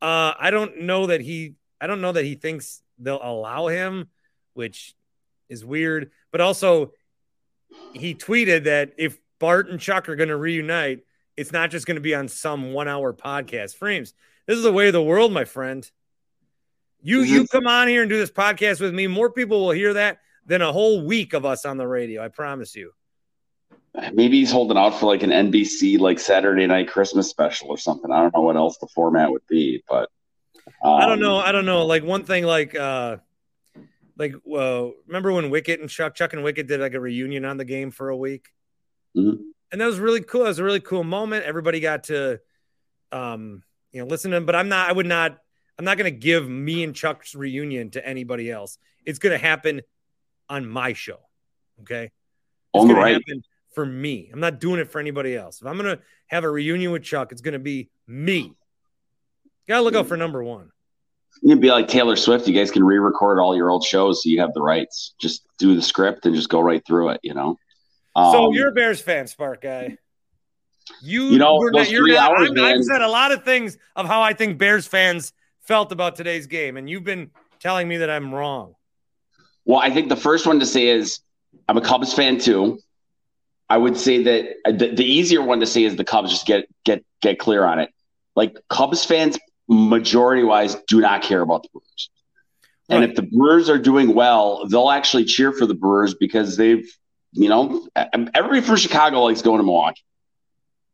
[0.00, 4.08] Uh, I don't know that he I don't know that he thinks they'll allow him,
[4.54, 4.94] which
[5.48, 6.10] is weird.
[6.30, 6.92] But also,
[7.92, 11.00] he tweeted that if Bart and Chuck are going to reunite,
[11.36, 13.76] it's not just going to be on some one hour podcast.
[13.76, 14.14] Frames,
[14.50, 15.88] this is the way of the world, my friend.
[17.00, 19.06] You you come on here and do this podcast with me.
[19.06, 22.20] More people will hear that than a whole week of us on the radio.
[22.24, 22.90] I promise you.
[24.12, 28.10] Maybe he's holding out for like an NBC like Saturday night Christmas special or something.
[28.10, 30.10] I don't know what else the format would be, but
[30.82, 31.36] um, I don't know.
[31.36, 31.86] I don't know.
[31.86, 33.18] Like one thing, like uh,
[34.18, 37.56] like well, remember when Wicket and Chuck, Chuck and Wicket did like a reunion on
[37.56, 38.48] the game for a week,
[39.16, 39.42] mm-hmm.
[39.70, 40.40] and that was really cool.
[40.40, 41.44] It was a really cool moment.
[41.44, 42.40] Everybody got to,
[43.12, 43.62] um,
[43.92, 44.46] you know, listen to him.
[44.46, 44.88] But I'm not.
[44.88, 45.38] I would not.
[45.78, 48.76] I'm not going to give me and Chuck's reunion to anybody else.
[49.06, 49.80] It's going to happen
[50.48, 51.18] on my show.
[51.80, 52.10] Okay.
[52.74, 53.42] It's going to happen
[53.74, 54.30] for me.
[54.32, 55.60] I'm not doing it for anybody else.
[55.60, 58.54] If I'm going to have a reunion with Chuck, it's going to be me.
[59.70, 60.72] Gotta look out for number one.
[61.42, 62.48] You'd be like Taylor Swift.
[62.48, 65.14] You guys can re-record all your old shows, so you have the rights.
[65.20, 67.20] Just do the script and just go right through it.
[67.22, 67.56] You know.
[68.16, 69.96] Um, so you're a Bears fan, Spark guy.
[71.02, 74.06] You, you know, those not, three not, hours, I've said a lot of things of
[74.06, 75.32] how I think Bears fans
[75.62, 78.74] felt about today's game, and you've been telling me that I'm wrong.
[79.64, 81.20] Well, I think the first one to say is
[81.68, 82.78] I'm a Cubs fan too.
[83.68, 86.30] I would say that uh, the, the easier one to say is the Cubs.
[86.30, 87.90] Just get get get clear on it.
[88.34, 89.38] Like Cubs fans
[89.68, 92.10] majority wise do not care about the Brewers.
[92.88, 92.96] Right.
[92.96, 96.84] And if the Brewers are doing well, they'll actually cheer for the Brewers because they've
[97.32, 97.86] you know,
[98.34, 100.02] everybody from Chicago likes going to Milwaukee.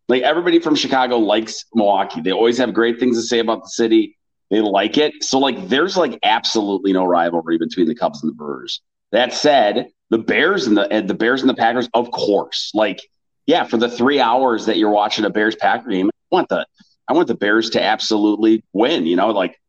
[0.08, 2.20] Like everybody from Chicago likes Milwaukee.
[2.20, 4.16] They always have great things to say about the city.
[4.50, 5.12] They like it.
[5.22, 8.80] So like there's like absolutely no rivalry between the Cubs and the Brewers.
[9.12, 12.70] That said, the Bears and the and the Bears and the Packers, of course.
[12.74, 13.00] Like,
[13.46, 16.66] yeah, for the three hours that you're watching a Bears Packer game, I want the
[17.08, 19.06] I want the Bears to absolutely win.
[19.06, 19.60] You know, like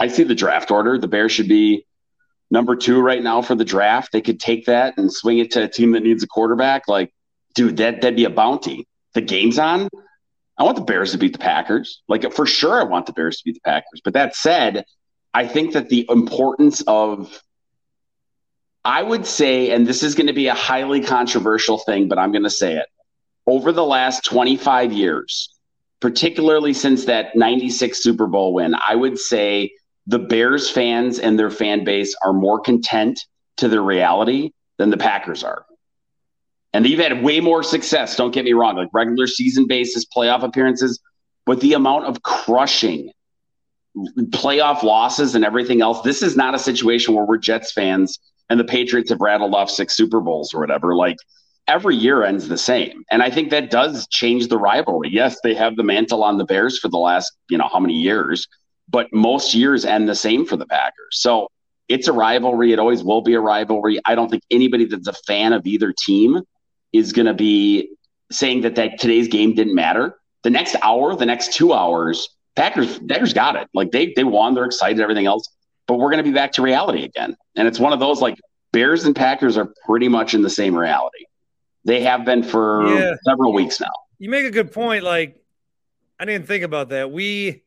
[0.00, 0.98] I see the draft order.
[0.98, 1.86] The Bears should be
[2.50, 4.12] number two right now for the draft.
[4.12, 6.88] They could take that and swing it to a team that needs a quarterback.
[6.88, 7.12] Like,
[7.54, 8.86] dude, that that'd be a bounty.
[9.14, 9.88] The game's on.
[10.56, 12.02] I want the Bears to beat the Packers.
[12.08, 14.00] Like for sure, I want the Bears to beat the Packers.
[14.04, 14.84] But that said,
[15.32, 17.42] I think that the importance of
[18.84, 22.32] I would say, and this is going to be a highly controversial thing, but I'm
[22.32, 22.86] going to say it.
[23.46, 25.48] Over the last 25 years,
[26.00, 29.72] particularly since that 96 Super Bowl win, I would say
[30.06, 33.18] the Bears fans and their fan base are more content
[33.56, 35.64] to their reality than the Packers are.
[36.74, 40.42] And they've had way more success, don't get me wrong, like regular season basis, playoff
[40.42, 41.00] appearances,
[41.46, 43.10] but the amount of crushing
[44.30, 48.18] playoff losses and everything else, this is not a situation where we're Jets fans
[48.50, 50.96] and the Patriots have rattled off six Super Bowls or whatever.
[50.96, 51.16] Like
[51.68, 53.04] every year ends the same.
[53.08, 55.10] And I think that does change the rivalry.
[55.10, 57.94] Yes, they have the mantle on the Bears for the last, you know, how many
[57.94, 58.48] years,
[58.88, 61.12] but most years end the same for the Packers.
[61.12, 61.48] So
[61.88, 62.72] it's a rivalry.
[62.72, 64.00] It always will be a rivalry.
[64.04, 66.42] I don't think anybody that's a fan of either team
[66.94, 67.90] is going to be
[68.30, 70.16] saying that that today's game didn't matter.
[70.44, 73.68] The next hour, the next two hours, Packers Packers got it.
[73.74, 75.48] Like they they won, they're excited, everything else.
[75.86, 78.36] But we're going to be back to reality again, and it's one of those like
[78.72, 81.24] Bears and Packers are pretty much in the same reality.
[81.84, 83.14] They have been for yeah.
[83.24, 83.92] several weeks now.
[84.18, 85.02] You make a good point.
[85.02, 85.42] Like
[86.18, 87.10] I didn't think about that.
[87.10, 87.64] We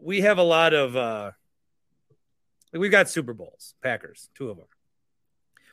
[0.00, 1.32] we have a lot of uh
[2.72, 4.66] we've got Super Bowls, Packers, two of them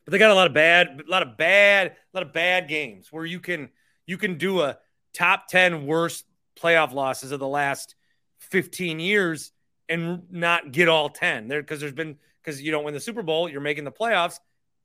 [0.07, 2.69] but they got a lot of bad, a lot of bad, a lot of bad
[2.69, 3.67] games where you can
[4.05, 4.77] you can do a
[5.13, 6.23] top 10 worst
[6.57, 7.93] playoff losses of the last
[8.39, 9.51] 15 years
[9.89, 13.21] and not get all 10 there because there's been because you don't win the Super
[13.21, 14.39] Bowl, you're making the playoffs.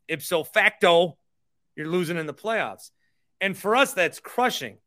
[0.09, 1.16] Ipso facto,
[1.77, 2.91] you're losing in the playoffs.
[3.41, 4.79] And for us, that's crushing.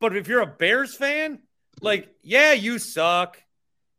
[0.00, 1.38] But if you're a Bears fan,
[1.80, 3.40] like, yeah, you suck.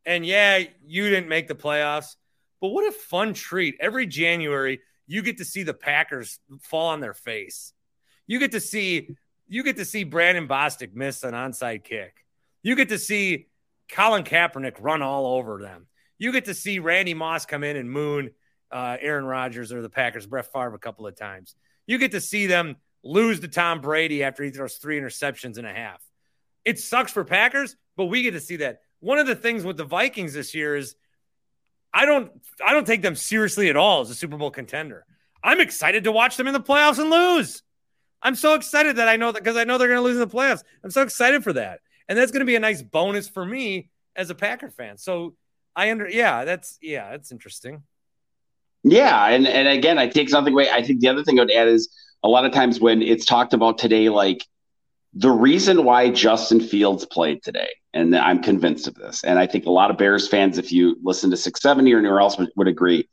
[0.06, 2.18] And yeah, you didn't make the playoffs.
[2.60, 3.78] But what a fun treat.
[3.80, 7.74] Every January, you get to see the Packers fall on their face.
[8.28, 9.16] You get to see
[9.48, 12.26] you get to see Brandon Bostick miss an onside kick.
[12.62, 13.48] You get to see
[13.90, 15.88] Colin Kaepernick run all over them.
[16.18, 18.32] You get to see Randy Moss come in and moon
[18.72, 21.56] uh, Aaron Rodgers or the Packers, Brett Favre a couple of times.
[21.86, 25.66] You get to see them lose to Tom Brady after he throws three interceptions and
[25.66, 26.02] a half.
[26.66, 28.82] It sucks for Packers, but we get to see that.
[29.00, 30.96] One of the things with the Vikings this year is
[31.94, 32.32] I don't
[32.66, 35.06] I don't take them seriously at all as a Super Bowl contender.
[35.44, 37.64] I'm excited to watch them in the playoffs and lose.
[38.22, 40.28] I'm so excited that I know that because I know they're going to lose in
[40.28, 40.64] the playoffs.
[40.84, 41.80] I'm so excited for that.
[42.10, 44.98] And that's going to be a nice bonus for me as a Packer fan.
[44.98, 45.36] So
[45.76, 47.84] I under yeah, that's yeah, that's interesting.
[48.84, 50.70] Yeah, and and again, I take something away.
[50.70, 51.90] I think the other thing I would add is
[52.24, 54.46] a lot of times when it's talked about today, like
[55.14, 59.66] the reason why Justin Fields played today, and I'm convinced of this, and I think
[59.66, 62.68] a lot of Bears fans, if you listen to 670 or anywhere else, would, would
[62.68, 63.10] agree.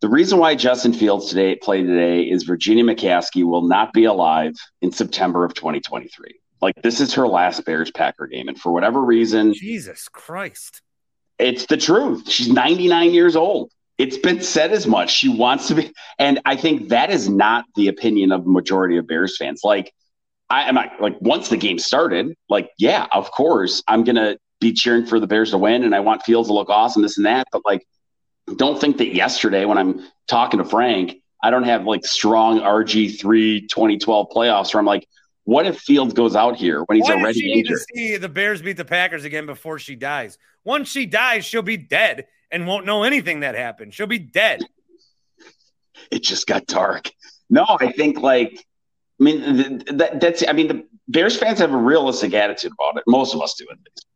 [0.00, 4.54] The reason why Justin Fields today played today is Virginia McCaskey will not be alive
[4.80, 6.40] in September of 2023.
[6.62, 10.82] Like this is her last Bears Packer game, and for whatever reason, Jesus Christ,
[11.38, 12.28] it's the truth.
[12.30, 13.70] She's 99 years old.
[13.98, 15.10] It's been said as much.
[15.10, 18.96] She wants to be, and I think that is not the opinion of the majority
[18.96, 19.60] of Bears fans.
[19.64, 19.92] Like
[20.50, 24.72] I am not like once the game started, like, yeah, of course, I'm gonna be
[24.72, 27.26] cheering for the Bears to win and I want Fields to look awesome, this and
[27.26, 27.46] that.
[27.52, 27.86] But like,
[28.56, 33.68] don't think that yesterday when I'm talking to Frank, I don't have like strong RG3
[33.68, 35.06] 2012 playoffs where I'm like,
[35.44, 37.78] what if Fields goes out here when he's Why already she injured?
[37.94, 40.38] Need to see the Bears beat the Packers again before she dies.
[40.64, 43.94] Once she dies, she'll be dead and won't know anything that happened.
[43.94, 44.62] She'll be dead.
[46.12, 47.10] It just got dark.
[47.50, 48.64] No, I think like
[49.20, 53.04] I mean, that, that's, I mean, the Bears fans have a realistic attitude about it.
[53.06, 54.06] Most of us do at least.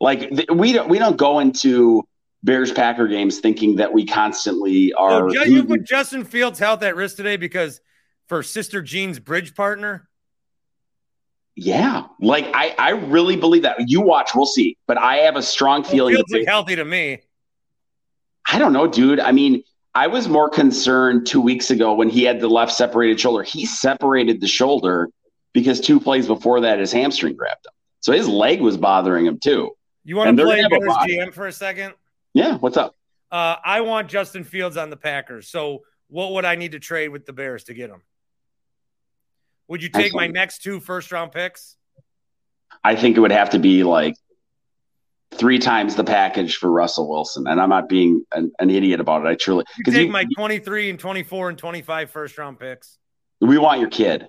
[0.00, 2.06] Like we don't, we don't go into
[2.42, 5.30] Bears Packer games thinking that we constantly are.
[5.30, 7.80] So, you put Justin Fields' health at risk today because
[8.28, 10.08] for Sister Jean's bridge partner.
[11.54, 13.88] Yeah, like I, I really believe that.
[13.88, 14.76] You watch, we'll see.
[14.86, 16.14] But I have a strong feeling.
[16.14, 17.22] Fields healthy to me.
[18.46, 19.18] I don't know, dude.
[19.18, 19.64] I mean,
[19.96, 23.42] I was more concerned two weeks ago when he had the left separated shoulder.
[23.42, 25.08] He separated the shoulder
[25.54, 27.72] because two plays before that, his hamstring grabbed him.
[28.00, 29.70] So his leg was bothering him too.
[30.04, 31.94] You want to play Bears GM for a second?
[32.34, 32.58] Yeah.
[32.58, 32.94] What's up?
[33.32, 35.48] Uh, I want Justin Fields on the Packers.
[35.48, 38.02] So what would I need to trade with the Bears to get him?
[39.68, 41.78] Would you take my next two first round picks?
[42.84, 44.14] I think it would have to be like
[45.32, 47.46] three times the package for Russell Wilson.
[47.46, 49.28] And I'm not being an, an idiot about it.
[49.28, 52.98] I truly you take you, my 23 and 24 and 25 first round picks.
[53.40, 54.28] We want your kid.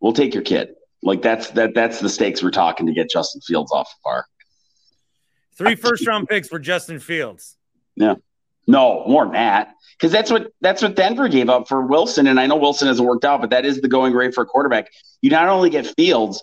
[0.00, 0.74] We'll take your kid.
[1.02, 4.26] Like that's that that's the stakes we're talking to get Justin Fields off the park.
[5.56, 7.56] Three first round picks for Justin Fields.
[7.96, 8.14] Yeah.
[8.66, 9.74] No, more than that.
[9.98, 12.26] Because that's what that's what Denver gave up for Wilson.
[12.26, 14.46] And I know Wilson hasn't worked out, but that is the going rate for a
[14.46, 14.90] quarterback.
[15.20, 16.42] You not only get Fields,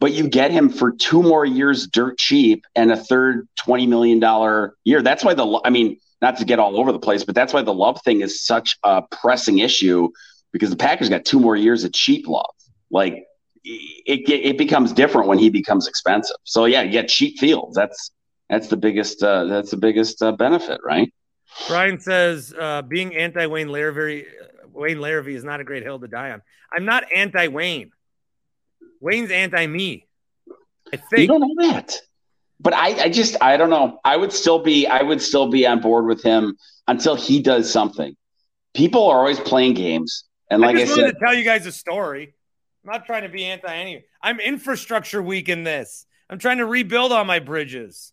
[0.00, 4.70] but you get him for two more years dirt cheap and a third $20 million
[4.84, 5.02] year.
[5.02, 7.62] That's why the, I mean, not to get all over the place, but that's why
[7.62, 10.08] the Love thing is such a pressing issue
[10.52, 12.44] because the Packers got two more years of cheap Love.
[12.90, 13.24] Like
[13.64, 16.36] it, it, becomes different when he becomes expensive.
[16.44, 17.76] So yeah, you get cheap fields.
[17.76, 18.10] That's,
[18.48, 21.12] that's the biggest, uh, that's the biggest uh, benefit, right?
[21.66, 24.26] Brian says, uh, being anti Wayne Larrivee,
[24.72, 26.42] Wayne Larrivee is not a great hill to die on.
[26.72, 27.90] I'm not anti Wayne.
[29.00, 30.06] Wayne's anti me.
[30.92, 31.96] I think you don't know that,
[32.60, 34.00] but I, I just I don't know.
[34.04, 37.70] I would still be I would still be on board with him until he does
[37.70, 38.16] something.
[38.74, 41.66] People are always playing games, and like I, just I said, to tell you guys
[41.66, 42.34] a story.
[42.84, 44.04] I'm not trying to be anti any.
[44.22, 46.06] I'm infrastructure weak in this.
[46.30, 48.12] I'm trying to rebuild all my bridges.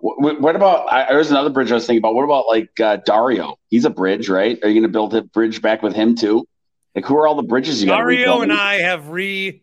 [0.00, 0.92] What, what about?
[0.92, 2.14] I, there's another bridge I was thinking about.
[2.14, 3.56] What about like uh, Dario?
[3.68, 4.58] He's a bridge, right?
[4.62, 6.46] Are you going to build a bridge back with him too?
[6.94, 7.96] Like, who are all the bridges you got?
[7.96, 9.62] Dario and I have re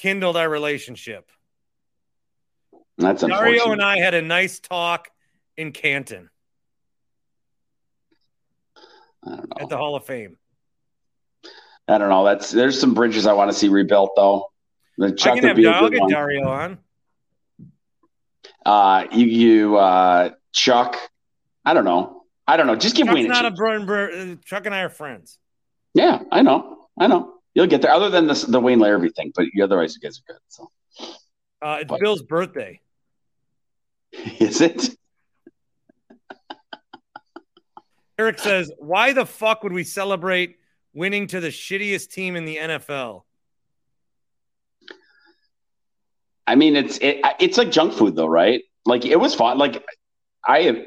[0.00, 1.30] kindled our relationship.
[2.96, 5.08] That's Dario and I had a nice talk
[5.56, 6.30] in Canton
[9.26, 10.36] at the Hall of Fame.
[11.88, 12.24] I don't know.
[12.24, 14.50] That's there's some bridges I want to see rebuilt though.
[14.98, 16.10] The Chuck I can have I'll get one.
[16.10, 16.78] Dario on.
[18.64, 20.96] Uh, you you uh, Chuck.
[21.64, 22.24] I don't know.
[22.46, 22.76] I don't know.
[22.76, 23.28] Just give Chuck's Wayne.
[23.28, 25.38] Not a, a Chuck and I are friends.
[25.94, 26.86] Yeah, I know.
[26.98, 27.39] I know.
[27.54, 27.92] You'll get there.
[27.92, 30.40] Other than the the Wayne Larrivee thing, but otherwise you guys are good.
[30.48, 30.70] So,
[31.62, 32.80] uh, it's but, Bill's birthday.
[34.12, 34.90] Is it?
[38.18, 40.56] Eric says, "Why the fuck would we celebrate
[40.92, 43.22] winning to the shittiest team in the NFL?"
[46.46, 48.62] I mean, it's it, it's like junk food, though, right?
[48.84, 49.58] Like it was fun.
[49.58, 49.84] Like
[50.46, 50.86] I,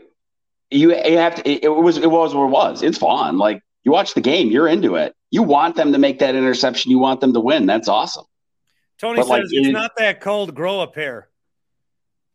[0.70, 1.50] you, you have to.
[1.50, 2.84] It, it was it was what it was.
[2.84, 3.38] It's fun.
[3.38, 5.14] Like you watch the game, you're into it.
[5.30, 6.92] You want them to make that interception.
[6.92, 7.66] You want them to win.
[7.66, 8.26] That's awesome.
[9.00, 10.56] Tony but says like, it's it, not that cold.
[10.56, 11.30] Grow a pair.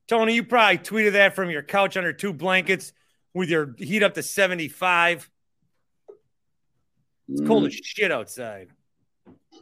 [0.08, 2.92] Tony, you probably tweeted that from your couch under two blankets
[3.34, 5.30] with your heat up to 75.
[7.28, 7.66] It's cold mm.
[7.66, 8.68] as shit outside.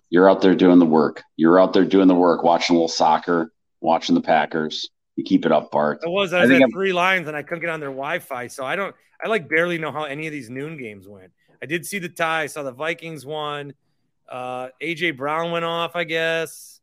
[0.09, 1.23] You're out there doing the work.
[1.37, 4.89] You're out there doing the work, watching a little soccer, watching the Packers.
[5.17, 6.01] You keep it up, Bart.
[6.05, 6.33] I was.
[6.33, 8.77] I was I at three lines and I couldn't get on their Wi-Fi, so I
[8.77, 8.95] don't.
[9.23, 11.33] I like barely know how any of these noon games went.
[11.63, 12.43] I did see the tie.
[12.43, 13.75] I saw the Vikings won.
[14.29, 16.81] Uh, AJ Brown went off, I guess.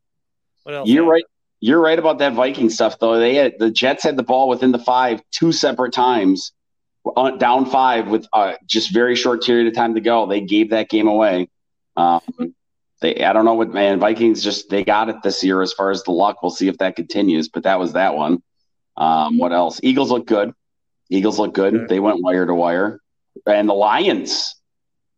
[0.64, 0.90] What else?
[0.90, 1.24] You're right.
[1.60, 3.18] You're right about that Viking stuff, though.
[3.18, 6.52] They had the Jets had the ball within the five two separate times,
[7.38, 10.26] down five with uh, just very short period of time to go.
[10.26, 11.50] They gave that game away.
[11.96, 12.22] Um,
[13.02, 15.92] they, I don't know what man Vikings just they got it this year as far
[15.92, 16.42] as the luck.
[16.42, 18.42] We'll see if that continues, but that was that one.
[18.98, 19.80] Um, what else?
[19.84, 20.54] Eagles look good.
[21.10, 21.88] Eagles look good.
[21.88, 23.00] They went wire to wire,
[23.46, 24.56] and the Lions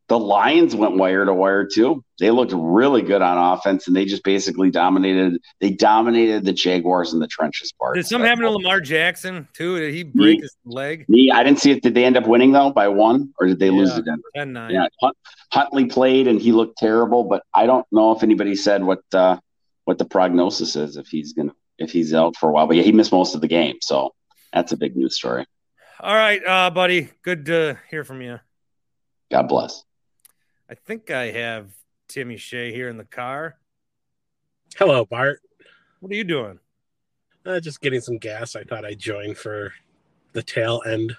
[0.07, 2.03] the Lions went wire to wire too.
[2.19, 5.41] They looked really good on offense, and they just basically dominated.
[5.59, 7.95] They dominated the Jaguars in the trenches part.
[7.95, 9.79] Did something happen to Lamar Jackson too?
[9.79, 11.05] Did he break his leg?
[11.09, 11.81] Me, I didn't see it.
[11.81, 14.23] Did they end up winning though by one, or did they yeah, lose to Denver?
[14.35, 14.71] 10-9.
[14.71, 15.09] Yeah,
[15.51, 19.37] Huntley played and he looked terrible, but I don't know if anybody said what uh,
[19.85, 22.67] what the prognosis is if he's gonna if he's out for a while.
[22.67, 24.13] But yeah, he missed most of the game, so
[24.53, 25.45] that's a big news story.
[25.99, 27.09] All right, uh, buddy.
[27.23, 28.39] Good to hear from you.
[29.31, 29.83] God bless.
[30.69, 31.69] I think I have
[32.07, 33.57] Timmy Shea here in the car.
[34.77, 35.41] Hello, Bart.
[35.99, 36.59] What are you doing?
[37.45, 38.55] Uh, just getting some gas.
[38.55, 39.73] I thought I'd join for
[40.33, 41.15] the tail end,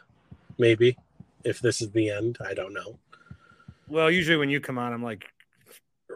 [0.59, 0.97] maybe.
[1.45, 2.99] If this is the end, I don't know.
[3.89, 5.25] Well, usually when you come on, I'm like,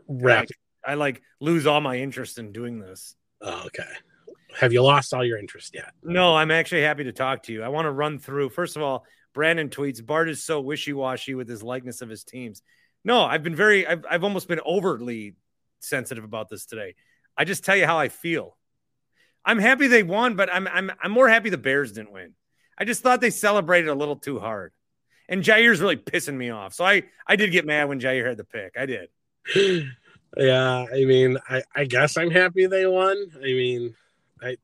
[0.09, 0.49] Wrap.
[0.85, 3.15] I, I like lose all my interest in doing this.
[3.41, 3.85] Oh, okay.
[4.59, 5.93] Have you lost all your interest yet?
[6.03, 7.63] No, I'm actually happy to talk to you.
[7.63, 8.51] I want to run through.
[8.51, 12.25] First of all, Brandon tweets Bart is so wishy washy with his likeness of his
[12.25, 12.63] teams.
[13.05, 15.35] No, I've been very, I've, I've almost been overly
[15.81, 16.95] sensitive about this today.
[17.37, 18.57] I just tell you how I feel.
[19.45, 22.35] I'm happy they won, but I'm, I'm, I'm more happy the Bears didn't win.
[22.77, 24.73] I just thought they celebrated a little too hard.
[25.29, 26.75] And Jaire's really pissing me off.
[26.75, 28.75] So I, I did get mad when Jair had the pick.
[28.79, 29.09] I did.
[30.37, 33.17] Yeah, I mean, I, I guess I'm happy they won.
[33.37, 33.95] I mean,
[34.41, 34.57] I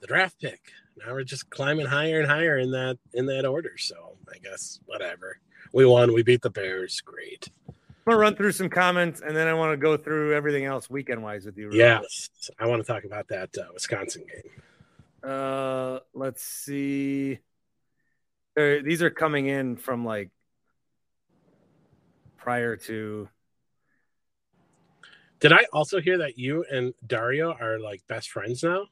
[0.00, 0.60] the draft pick.
[0.98, 3.78] Now we're just climbing higher and higher in that in that order.
[3.78, 5.40] So I guess whatever
[5.72, 6.12] we won.
[6.12, 7.00] We beat the Bears.
[7.00, 7.48] Great.
[7.68, 7.74] I'm
[8.06, 11.22] gonna run through some comments and then I want to go through everything else weekend
[11.22, 11.68] wise with you.
[11.68, 14.50] real Yes, I want to talk about that uh, Wisconsin game.
[15.30, 17.38] Uh, let's see.
[18.56, 20.30] There- these are coming in from like
[22.38, 23.28] prior to.
[25.38, 28.86] Did I also hear that you and Dario are like best friends now?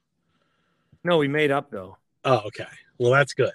[1.05, 1.97] No, we made up though.
[2.25, 2.67] Oh, okay.
[2.99, 3.53] Well, that's good.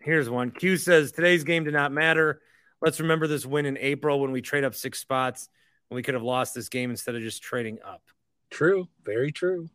[0.00, 0.50] Here's one.
[0.50, 2.40] Q says today's game did not matter.
[2.80, 5.48] Let's remember this win in April when we trade up six spots
[5.88, 8.02] when we could have lost this game instead of just trading up.
[8.50, 8.88] True.
[9.04, 9.68] Very true.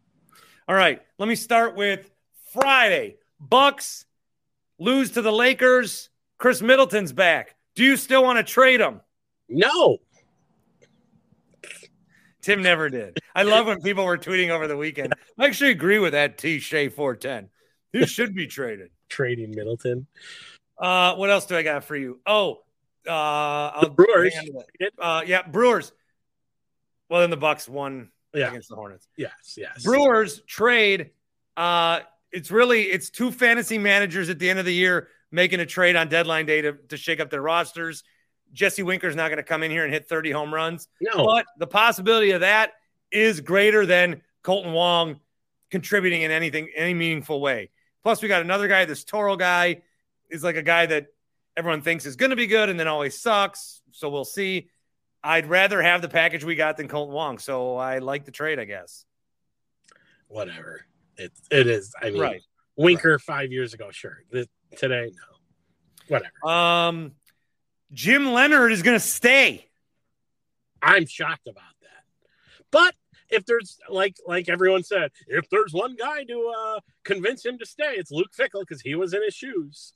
[0.68, 2.10] All right, let me start with
[2.52, 3.18] Friday.
[3.40, 4.06] Bucks
[4.80, 6.10] lose to the Lakers.
[6.40, 7.56] Khris Middleton's back.
[7.76, 9.02] Do you still want to trade him?
[9.48, 10.00] No.
[12.42, 13.20] Tim never did.
[13.36, 15.14] I love when people were tweeting over the weekend.
[15.38, 17.50] I actually agree with that T Shay 410.
[17.92, 18.90] He should be traded.
[19.10, 20.08] Trading Middleton.
[20.78, 22.20] Uh, what else do I got for you?
[22.26, 22.62] Oh,
[23.08, 24.34] uh, I'll The Brewers.
[24.36, 24.92] hang on to that.
[25.00, 25.92] Uh, yeah, Brewers.
[27.10, 28.50] Well, then the Bucks won Yeah.
[28.50, 29.08] against the Hornets.
[29.16, 29.56] Yes.
[29.58, 29.84] Yes.
[29.84, 31.12] Brewers trade.
[31.56, 32.02] Uh,
[32.32, 35.96] it's really it's two fantasy managers at the end of the year making a trade
[35.96, 38.04] on deadline day to, to shake up their rosters.
[38.54, 41.26] Jesse Winker's not going to come in here and hit 30 home runs, No.
[41.26, 42.74] but the possibility of that
[43.12, 45.20] is greater than Kolten Wong
[45.72, 47.70] contributing in anything, any meaningful way.
[48.06, 49.82] Plus, we got another guy, this Toro guy
[50.30, 51.08] is like a guy that
[51.58, 53.82] everyone thinks is going to be good and then always sucks.
[53.94, 54.70] So we'll see.
[55.24, 57.40] I'd rather have the package we got than Kolten Wong.
[57.40, 59.06] So I like the trade, I guess.
[60.28, 60.86] Whatever.
[61.18, 61.96] It it is.
[62.00, 62.42] I mean, Right.
[62.76, 64.20] Winker five years ago, sure.
[64.32, 64.48] Th-
[64.78, 66.08] today, no.
[66.08, 66.48] Whatever.
[66.48, 67.14] Um,
[67.92, 69.68] Jim Leonhard is going to stay.
[70.80, 72.04] I'm shocked about that.
[72.70, 72.94] But
[73.30, 77.66] if there's like like everyone said, if there's one guy to uh, convince him to
[77.66, 79.94] stay, it's Luke Fickell because he was in his shoes.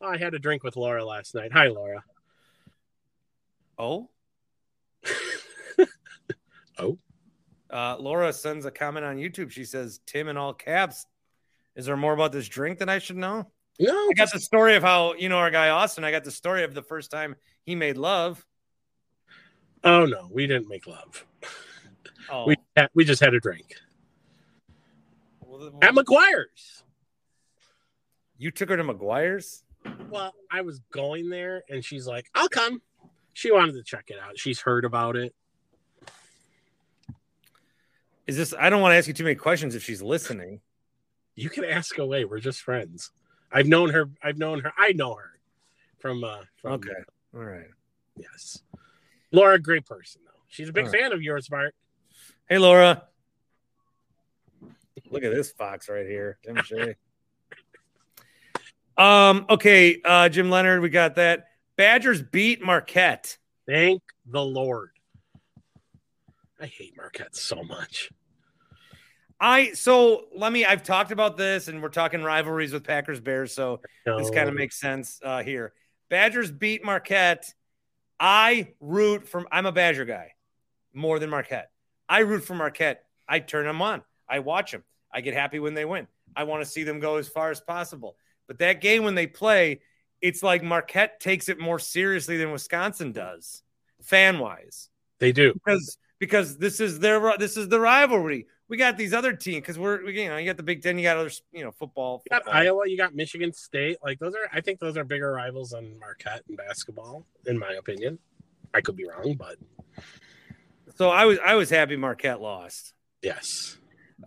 [0.00, 1.52] I had a drink with Laura last night.
[1.52, 2.02] Hi, Laura.
[3.78, 4.10] Oh,
[6.78, 6.98] Oh,
[7.70, 9.50] uh, Laura sends a comment on YouTube.
[9.50, 11.06] She says, "Tim in all caps."
[11.76, 13.50] Is there more about this drink that I should know?
[13.80, 16.04] no, I got the story of how you know our guy Austin.
[16.04, 18.44] I got the story of the first time he made love.
[19.84, 21.24] oh no, we didn't make love.
[22.30, 23.74] Oh, We had, we just had a drink
[25.40, 26.84] Well, at McGuire's.
[28.38, 29.64] you took her to McGuire's.
[30.10, 32.80] Well, I was going there, and she's like, "I'll come."
[33.32, 34.38] She wanted to check it out.
[34.38, 35.34] She's heard about it.
[38.26, 38.54] Is this?
[38.58, 40.60] I don't want to ask you too many questions if she's listening.
[41.34, 42.24] You can ask away.
[42.24, 43.10] We're just friends.
[43.50, 44.08] I've known her.
[44.22, 44.72] I've known her.
[44.78, 45.30] I know her
[45.98, 46.22] from.
[46.22, 46.90] uh from, Okay,
[47.34, 47.66] all right.
[48.16, 48.62] Yes.
[49.32, 50.40] Laura, great person though.
[50.48, 51.00] She's a big All right.
[51.00, 51.74] fan of yours, Bart.
[52.52, 53.02] Hey, Laura.
[55.08, 56.96] Look at this fox right here, Tim Shea.
[58.98, 59.46] um.
[59.48, 61.46] Okay, uh, Jim Leonhard, we got that.
[61.78, 63.38] Badgers beat Marquette.
[63.66, 64.90] Thank the Lord.
[66.60, 68.10] I hate Marquette so much.
[69.40, 70.66] I so let me.
[70.66, 74.54] I've talked about this, and we're talking rivalries with Packers Bears, so this kind of
[74.54, 75.72] makes sense uh, here.
[76.10, 77.50] Badgers beat Marquette.
[78.20, 79.46] I root for.
[79.50, 80.32] I'm a Badger guy
[80.92, 81.71] more than Marquette.
[82.12, 83.06] I root for Marquette.
[83.26, 84.02] I turn them on.
[84.28, 84.84] I watch them.
[85.10, 86.06] I get happy when they win.
[86.36, 88.16] I want to see them go as far as possible.
[88.46, 89.80] But that game when they play,
[90.20, 93.62] it's like Marquette takes it more seriously than Wisconsin does,
[94.02, 94.90] fan wise
[95.20, 95.54] They do.
[95.54, 98.46] because because this is their this is the rivalry.
[98.68, 101.04] We got these other teams because we're you know you got the Big Ten, you
[101.04, 102.22] got other you know football.
[102.26, 102.60] You got football.
[102.60, 103.96] Iowa, you got Michigan State.
[104.04, 107.72] Like those are I think those are bigger rivals than Marquette in basketball, in my
[107.72, 108.18] opinion.
[108.74, 109.56] I could be wrong, but
[110.96, 112.94] So I was I was happy Marquette lost.
[113.22, 113.78] yes.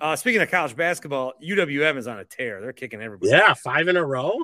[0.02, 2.60] Uh, speaking of college basketball, UWM is on a tear.
[2.60, 3.32] They're kicking everybody.
[3.32, 4.44] Yeah, five in a row.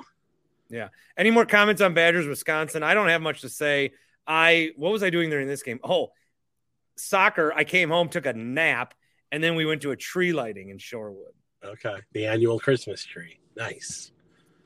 [0.70, 0.88] Yeah.
[1.14, 2.82] Any more comments on Badgers, Wisconsin?
[2.82, 3.92] I don't have much to say.
[4.26, 5.78] I what was I doing during this game?
[5.84, 6.08] Oh,
[6.96, 7.52] soccer.
[7.54, 8.94] I came home, took a nap,
[9.30, 11.34] and then we went to a tree lighting in Shorewood.
[11.62, 11.96] Okay.
[12.12, 13.38] The annual Christmas tree.
[13.54, 14.10] Nice.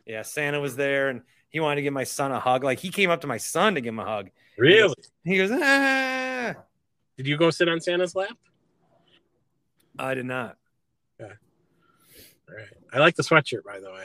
[0.06, 2.62] Yeah, Santa was there, and he wanted to give my son a hug.
[2.62, 4.30] Like he came up to my son to give him a hug.
[4.56, 4.94] Really?
[5.24, 6.25] He goes, ah.
[7.16, 8.36] Did you go sit on Santa's lap?
[9.98, 10.56] I did not.
[11.18, 11.26] Yeah.
[12.48, 12.66] All right.
[12.92, 14.04] I like the sweatshirt, by the way.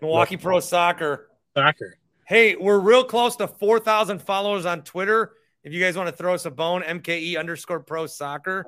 [0.00, 1.30] Milwaukee Pro Soccer.
[1.56, 1.98] Soccer.
[2.26, 5.32] Hey, we're real close to 4,000 followers on Twitter.
[5.62, 8.66] If you guys want to throw us a bone, MKE underscore pro soccer.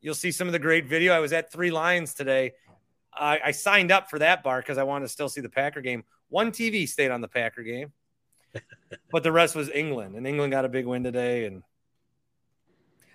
[0.00, 1.14] You'll see some of the great video.
[1.14, 2.52] I was at Three Lions today.
[3.12, 5.80] I, I signed up for that bar because I wanted to still see the Packer
[5.80, 6.04] game.
[6.28, 7.92] One TV stayed on the Packer game,
[9.10, 11.46] but the rest was England, and England got a big win today.
[11.46, 11.62] And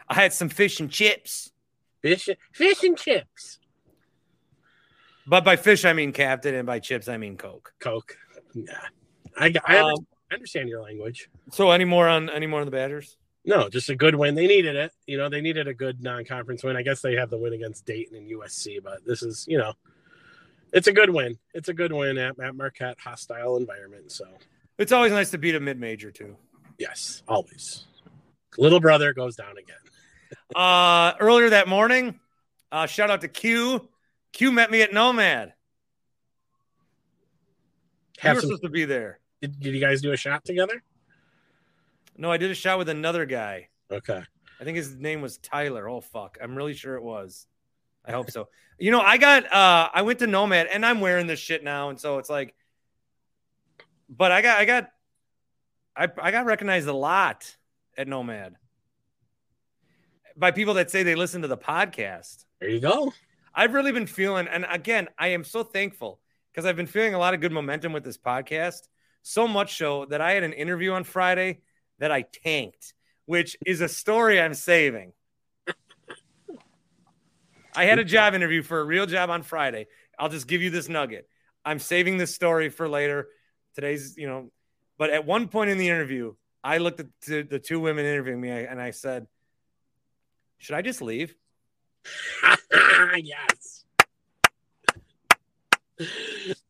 [0.10, 1.52] I had some fish and chips,
[2.02, 3.60] Fish, fish and chips.
[5.28, 7.74] but by fish I mean Captain, and by chips I mean Coke.
[7.80, 8.18] Coke.
[8.54, 8.74] Yeah.
[9.38, 11.30] I I, Um, I understand your language.
[11.52, 13.18] So any more on any more on the Badgers?
[13.46, 14.36] No, just a good win.
[14.36, 14.92] They needed it.
[15.08, 16.76] You know, they needed a good non-conference win.
[16.76, 19.74] I guess they have the win against Dayton and USC, but this is, you know,
[20.74, 21.38] it's a good win.
[21.54, 24.12] It's a good win at, at Marquette, hostile environment.
[24.12, 24.26] So
[24.78, 26.36] It's always nice to beat a mid-major too.
[26.78, 27.86] yes, always.
[28.58, 29.78] Little brother goes down again.
[30.56, 32.20] Uh, earlier that morning,
[32.72, 33.88] uh, shout out to Q.
[34.34, 35.54] Q met me at Nomad.
[38.18, 39.20] You Have were some, supposed to be there.
[39.42, 40.84] did, did you guys do a shot together?
[42.18, 43.70] No, I did a shot with another guy.
[43.92, 44.22] Okay.
[44.60, 45.88] I think his name was Tyler.
[45.88, 47.48] Oh fuck, I'm really sure it was.
[48.06, 48.48] I hope so.
[48.82, 51.90] You know, I got uh I went to Nomad and I'm wearing this shit now,
[51.90, 52.56] and so it's like,
[54.08, 54.90] but I got I got
[55.98, 57.58] I I got recognized a lot
[57.98, 58.56] at Nomad
[60.40, 62.46] by people that say they listen to the podcast.
[62.62, 63.14] There you go.
[63.54, 66.20] I've really been feeling, and again, I am so thankful
[66.52, 68.88] because I've been feeling a lot of good momentum with this podcast.
[69.22, 71.60] So much so that I had an interview on Friday
[72.00, 72.94] that I tanked,
[73.26, 75.12] which is a story I'm saving.
[77.76, 79.88] I had a job interview for a real job on Friday.
[80.18, 81.28] I'll just give you this nugget.
[81.64, 83.28] I'm saving this story for later.
[83.76, 84.52] Today's, you know,
[84.98, 86.34] but at one point in the interview,
[86.64, 89.28] I looked at the, the two women interviewing me and I said,
[90.60, 91.36] Should I just leave?
[93.18, 93.84] yes.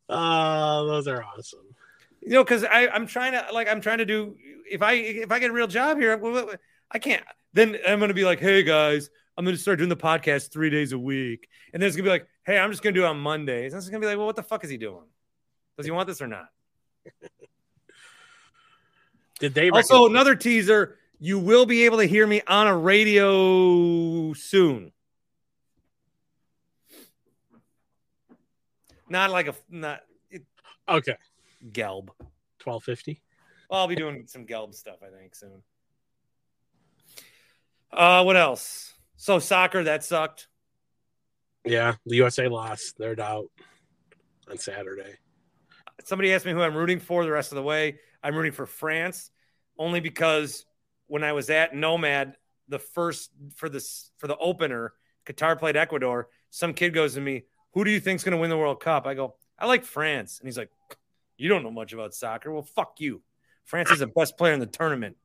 [0.08, 1.60] Oh, those are awesome.
[2.20, 4.36] you know because i'm trying to like i'm trying to do
[4.70, 6.20] if i if i get a real job here
[6.90, 7.22] i can't
[7.52, 10.92] then i'm gonna be like hey guys i'm gonna start doing the podcast three days
[10.92, 13.18] a week and then it's gonna be like hey i'm just gonna do it on
[13.18, 15.06] mondays and it's gonna be like well what the fuck is he doing
[15.76, 16.46] does he want this or not
[19.40, 24.32] Did they also another teaser you will be able to hear me on a radio
[24.32, 24.92] soon
[29.08, 30.00] not like a not
[30.88, 31.16] okay?
[31.72, 32.08] gelb
[32.58, 33.22] Twelve fifty.
[33.70, 35.62] Well, I'll be doing some Gelb stuff, I think, soon.
[37.92, 38.92] Uh, what else?
[39.16, 40.48] So soccer that sucked.
[41.64, 42.98] Yeah, the USA lost.
[42.98, 43.46] They're out
[44.50, 45.18] on Saturday.
[46.04, 48.00] Somebody asked me who I'm rooting for the rest of the way.
[48.24, 49.30] I'm rooting for France,
[49.78, 50.66] only because
[51.10, 52.36] when I was at Nomad,
[52.68, 54.92] the first for this for the opener,
[55.26, 56.28] Qatar played Ecuador.
[56.50, 59.06] Some kid goes to me, "Who do you think's going to win the World Cup?"
[59.06, 60.70] I go, "I like France," and he's like,
[61.36, 63.22] "You don't know much about soccer." Well, fuck you.
[63.64, 65.16] France is the best player in the tournament.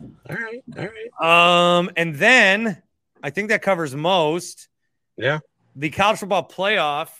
[0.00, 0.88] All right, all
[1.20, 1.78] right.
[1.78, 2.82] Um, and then
[3.22, 4.68] I think that covers most.
[5.16, 5.40] Yeah.
[5.74, 7.10] The college football playoff.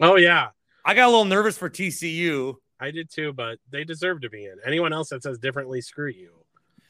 [0.00, 0.48] Oh yeah,
[0.84, 4.44] I got a little nervous for TCU I did too, but they deserve to be
[4.44, 4.56] in.
[4.66, 6.32] Anyone else that says differently, screw you.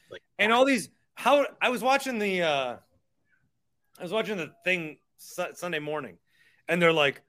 [0.09, 0.89] Like and all these.
[1.13, 2.77] How I was watching the, uh
[3.99, 6.17] I was watching the thing Su- Sunday morning,
[6.67, 7.21] and they're like,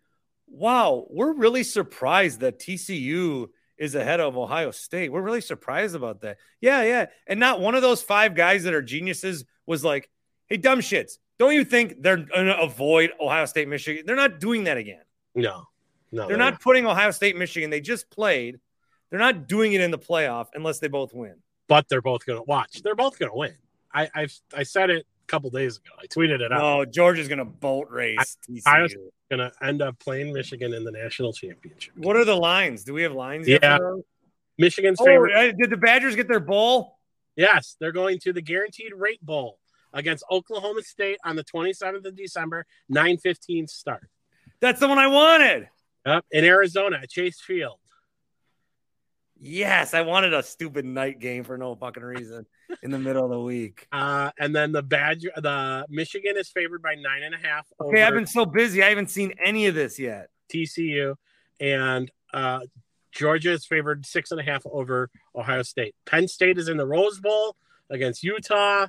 [0.46, 5.12] "Wow, we're really surprised that TCU is ahead of Ohio State.
[5.12, 7.06] We're really surprised about that." Yeah, yeah.
[7.26, 10.08] And not one of those five guys that are geniuses was like,
[10.46, 14.04] "Hey, dumb shits, don't you think they're gonna avoid Ohio State, Michigan?
[14.06, 15.02] They're not doing that again."
[15.34, 15.68] no,
[16.14, 17.70] no, They're not putting Ohio State, Michigan.
[17.70, 18.58] They just played.
[19.10, 21.34] They're not doing it in the playoff unless they both win.
[21.68, 22.82] But they're both going to watch.
[22.82, 23.54] They're both going to win.
[23.92, 25.90] I I've, I said it a couple days ago.
[26.02, 26.58] I tweeted it out.
[26.58, 28.36] No, Georgia's going to bolt race.
[28.48, 28.62] TCU.
[28.66, 28.96] I was-
[29.30, 31.94] Going to end up playing Michigan in the national championship.
[31.96, 32.84] what are the lines?
[32.84, 33.48] Do we have lines?
[33.48, 33.78] Yeah.
[33.78, 34.00] for?
[34.58, 35.34] Michigan's Oh, favorite.
[35.34, 36.98] uh, did the Badgers get their bowl?
[37.36, 39.58] Yes, they're going to the Guaranteed Rate Bowl
[39.94, 44.08] against Oklahoma State on the 27th of December, 9:15 start.
[44.60, 45.68] That's the one I wanted.
[46.06, 47.78] Yep, in Arizona Chase Field.
[49.38, 52.46] Yes, I wanted a stupid night game for no fucking reason
[52.82, 53.86] in the middle of the week.
[53.92, 58.02] Uh, and then the Badger, the Michigan is favored by nine and a half Okay,
[58.02, 58.82] I've been so busy.
[58.82, 60.28] I haven't seen any of this yet.
[60.52, 61.14] TCU,
[61.60, 62.60] and uh,
[63.12, 65.94] Georgia is favored six and a half over Ohio State.
[66.06, 67.56] Penn State is in the Rose Bowl
[67.90, 68.88] against Utah,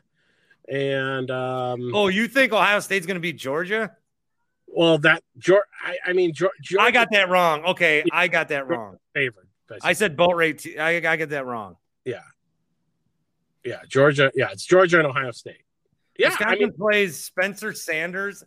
[0.67, 3.95] and um, Oh, you think Ohio State's going to beat Georgia?
[4.75, 7.63] Well, that Georgia, I, I mean, Geor- Georgia I got that wrong.
[7.65, 8.97] Okay, I got that wrong.
[9.13, 9.47] favored.
[9.81, 10.59] I said boat rate.
[10.59, 11.77] T- I, I get that wrong.
[12.03, 12.21] yeah,
[13.63, 15.63] Yeah, Georgia, yeah, it's Georgia and Ohio State.
[16.19, 18.43] Yeah, Wisconsin I mean, plays Spencer Sanders.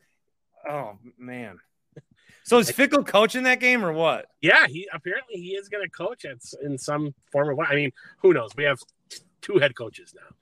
[0.68, 1.58] Oh man.
[2.44, 4.24] So is Fickell coaching that game or what?
[4.40, 7.58] yeah, he apparently he is going to coach at in some form of.
[7.60, 7.90] I mean,
[8.22, 8.52] who knows?
[8.56, 8.78] We have
[9.10, 10.34] t- two head coaches now.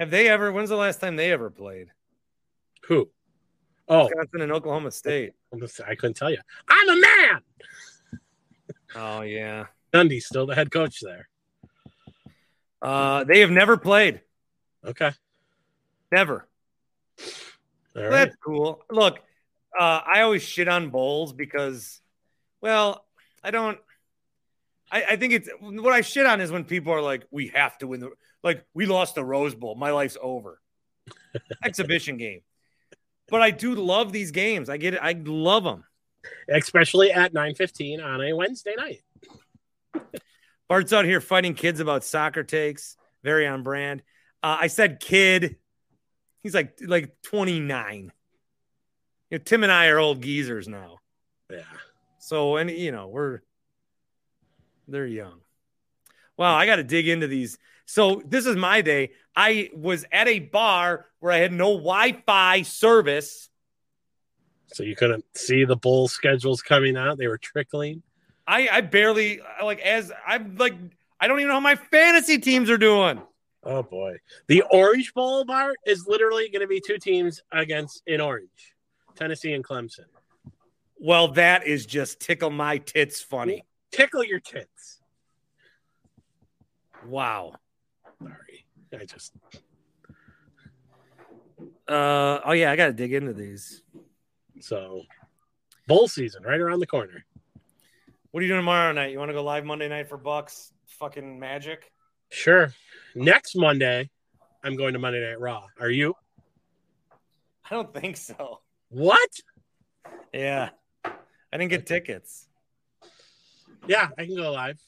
[0.00, 0.50] Have they ever?
[0.50, 1.88] When's the last time they ever played?
[2.88, 3.10] Who?
[3.88, 5.32] Oh, Wisconsin and Oklahoma State.
[5.86, 6.38] I couldn't tell you.
[6.68, 7.40] I'm a man.
[8.94, 9.66] Oh yeah.
[9.92, 11.28] Gundy's still the head coach there.
[12.80, 14.20] Uh, they have never played.
[14.84, 15.10] Okay,
[16.12, 16.46] Never.
[17.96, 18.10] all right.
[18.10, 18.84] That's cool.
[18.90, 19.18] Look,
[19.78, 22.00] uh, I always shit on bowls because,
[22.60, 23.04] well,
[23.42, 23.78] I don't.
[24.90, 27.76] I, I think it's what I shit on is when people are like, we have
[27.78, 28.10] to win the
[28.42, 29.74] like we lost the Rose Bowl.
[29.74, 30.60] My life's over.
[31.64, 32.40] Exhibition game.
[33.28, 34.68] But I do love these games.
[34.68, 35.00] I get it.
[35.02, 35.84] I love them.
[36.48, 39.02] Especially at 9:15 on a Wednesday night.
[40.68, 42.96] Bart's out here fighting kids about soccer takes.
[43.22, 44.02] Very on brand.
[44.42, 45.56] Uh, I said kid.
[46.42, 48.12] He's like like 29.
[49.30, 50.98] You know, Tim and I are old geezers now.
[51.50, 51.62] Yeah.
[52.18, 53.40] So and you know, we're
[54.86, 55.40] they're young.
[56.36, 57.58] Wow, I got to dig into these.
[57.88, 59.12] So this is my day.
[59.34, 63.48] I was at a bar where I had no Wi-Fi service.
[64.66, 67.16] So you couldn't see the bowl schedules coming out.
[67.16, 68.02] They were trickling.
[68.46, 70.74] I I barely like as I'm like
[71.18, 73.22] I don't even know how my fantasy teams are doing.
[73.64, 74.18] Oh boy.
[74.48, 78.74] The Orange Bowl bar is literally going to be two teams against in orange.
[79.14, 80.04] Tennessee and Clemson.
[80.98, 83.64] Well, that is just tickle my tits funny.
[83.92, 85.00] Tickle your tits.
[87.06, 87.54] Wow.
[88.92, 89.32] I just
[91.88, 93.82] Uh oh yeah, I got to dig into these.
[94.60, 95.02] so
[95.86, 97.24] bowl season right around the corner.
[98.30, 99.10] What are you doing tomorrow night?
[99.10, 100.72] You want to go live Monday night for Bucks?
[100.98, 101.90] Fucking magic.
[102.30, 102.74] Sure.
[103.14, 104.10] Next Monday,
[104.62, 105.64] I'm going to Monday Night Raw.
[105.80, 106.14] Are you?
[107.70, 108.60] I don't think so.
[108.90, 109.30] What?
[110.32, 110.70] Yeah.
[111.04, 112.48] I didn't get tickets.
[113.86, 114.78] Yeah, I can go live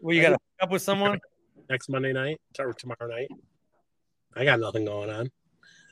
[0.00, 1.20] Well, you got to hook up with someone?
[1.68, 3.28] Next Monday night or tomorrow night.
[4.36, 5.30] I got nothing going on.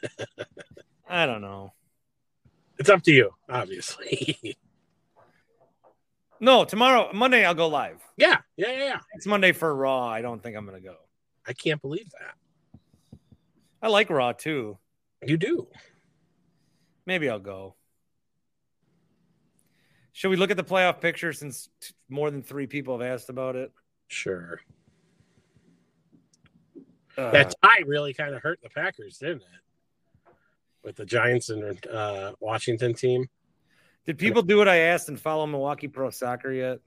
[1.08, 1.72] I don't know.
[2.78, 4.56] It's up to you, obviously.
[6.40, 8.02] No, tomorrow, Monday, I'll go live.
[8.16, 8.98] yeah, yeah, yeah, yeah.
[9.14, 10.08] It's Monday for Raw.
[10.08, 10.96] I don't think I'm going to go.
[11.46, 13.20] I can't believe that.
[13.80, 14.76] I like Raw too.
[15.24, 15.68] You do.
[17.06, 17.76] Maybe I'll go.
[20.12, 23.30] Should we look at the playoff picture since t- more than three people have asked
[23.30, 23.70] about it?
[24.08, 24.60] Sure.
[27.16, 30.32] Uh, That tie really kind of hurt the Packers, didn't it?
[30.82, 33.28] With the Giants and uh, Washington team.
[34.06, 36.78] did people do what I asked and follow Milwaukee Pro Soccer yet?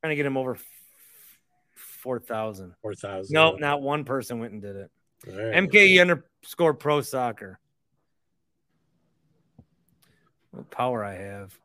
[0.00, 0.64] Trying to get him over f-
[1.74, 2.74] 4,000.
[2.80, 3.34] 4,000.
[3.34, 4.90] No, not one person went and did it.
[5.26, 5.68] Right.
[5.68, 7.58] MKE underscore pro soccer.
[10.52, 11.56] What power I have.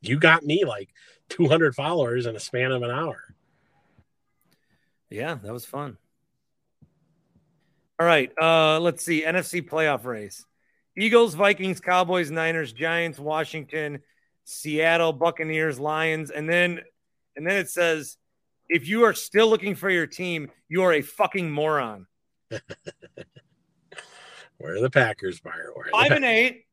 [0.00, 0.88] You got me like
[1.28, 3.34] 200 followers in a span of an hour.
[5.10, 5.98] Yeah, that was fun.
[7.98, 8.30] All right.
[8.40, 9.22] Uh, let's see.
[9.22, 10.44] NFC playoff race.
[10.96, 14.00] Eagles, Vikings, Cowboys, Niners, Giants, Washington,
[14.44, 16.80] Seattle, Buccaneers, Lions, and then
[17.36, 18.16] and then it says
[18.68, 22.06] if you are still looking for your team, you are a fucking moron.
[24.58, 25.74] Where are the Packers, Bart?
[25.74, 26.64] Where Five and eight.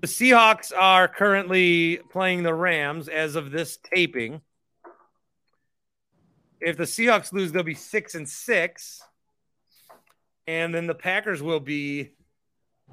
[0.00, 4.40] The Seahawks are currently playing the Rams as of this taping.
[6.64, 9.02] If the Seahawks lose, they'll be six and six.
[10.46, 12.12] And then the Packers will be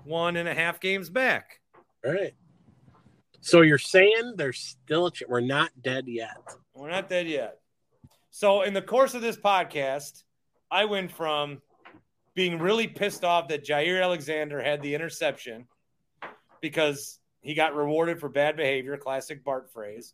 [0.03, 1.59] one and a half games back.
[2.05, 2.33] All right.
[3.41, 6.37] So you're saying there's still a ch- we're not dead yet.
[6.73, 7.59] We're not dead yet.
[8.29, 10.23] So, in the course of this podcast,
[10.69, 11.61] I went from
[12.33, 15.67] being really pissed off that Jaire Alexander had the interception
[16.61, 20.13] because he got rewarded for bad behavior, classic Bart phrase,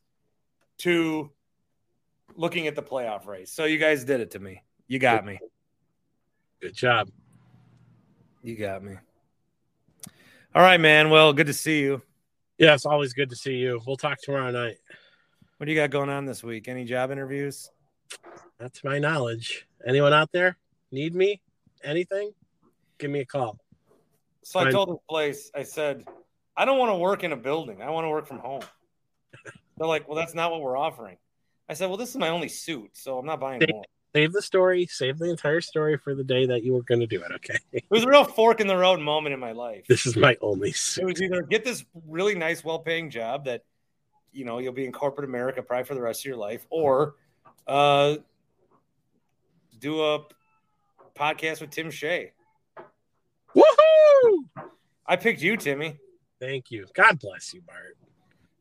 [0.79, 1.31] to
[2.35, 3.51] looking at the playoff race.
[3.51, 4.61] So, you guys did it to me.
[4.87, 5.39] You got me.
[6.61, 7.09] Good job.
[8.41, 8.95] You got me.
[10.55, 11.09] All right, man.
[11.09, 12.01] Well, good to see you.
[12.57, 13.81] Yeah, it's always good to see you.
[13.85, 14.77] We'll talk tomorrow night.
[15.57, 16.67] What do you got going on this week?
[16.67, 17.69] Any job interviews?
[18.59, 19.67] That's my knowledge.
[19.85, 20.57] Anyone out there
[20.91, 21.41] need me?
[21.83, 22.31] Anything?
[22.97, 23.59] Give me a call.
[24.43, 26.05] So I told the place, I said,
[26.55, 27.81] I don't want to work in a building.
[27.81, 28.61] I want to work from home.
[29.77, 31.17] They're like, well, that's not what we're offering.
[31.69, 33.83] I said, well, this is my only suit, so I'm not buying Thank- more.
[34.15, 34.87] Save the story.
[34.87, 37.31] Save the entire story for the day that you were going to do it.
[37.35, 37.59] Okay.
[37.73, 39.85] It was a real fork in the road moment in my life.
[39.87, 41.03] This is my only suit.
[41.03, 43.63] It was either get this really nice, well paying job that,
[44.31, 47.15] you know, you'll be in corporate America probably for the rest of your life, or
[47.67, 48.15] uh,
[49.77, 50.25] do a
[51.15, 52.31] podcast with Tim Shea.
[53.55, 54.69] Woohoo!
[55.05, 55.99] I picked you, Timmy.
[56.39, 56.87] Thank you.
[56.95, 57.97] God bless you, Bart.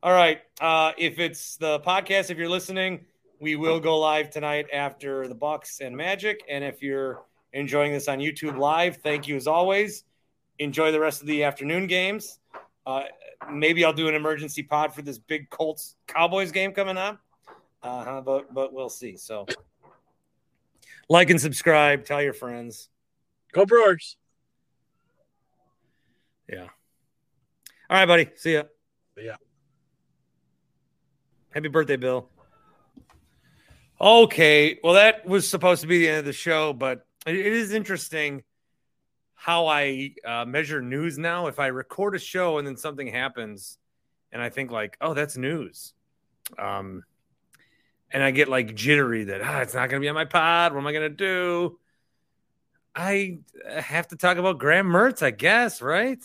[0.03, 0.41] All right.
[0.61, 3.05] Uh, if it's the podcast, if you're listening,
[3.39, 6.43] we will go live tonight after the Bucks and Magic.
[6.47, 7.23] And if you're
[7.53, 10.03] enjoying this on YouTube live, thank you as always.
[10.59, 12.39] Enjoy the rest of the afternoon games.
[12.85, 13.03] Uh,
[13.51, 17.19] maybe I'll do an emergency pod for this big Colts Cowboys game coming up.
[17.81, 19.17] Uh, but but we'll see.
[19.17, 19.45] So
[21.09, 22.05] like and subscribe.
[22.05, 22.89] Tell your friends.
[23.51, 24.17] Go Brewers.
[26.47, 26.67] Yeah.
[27.89, 28.29] All right, buddy.
[28.35, 28.63] See ya.
[29.17, 29.35] Yeah.
[31.57, 32.29] Happy birthday, Bill.
[33.99, 37.73] Okay, well, that was supposed to be the end of the show, but it is
[37.73, 38.43] interesting
[39.33, 41.47] how I uh, measure news now.
[41.47, 43.79] If I record a show and then something happens,
[44.31, 45.95] and I think like, oh, that's news,
[46.59, 47.03] um,
[48.11, 50.73] and I get like jittery that ah, it's not going to be on my pod.
[50.73, 51.79] What am I going to do?
[52.95, 56.23] I have to talk about Graham Mertz, I guess, right?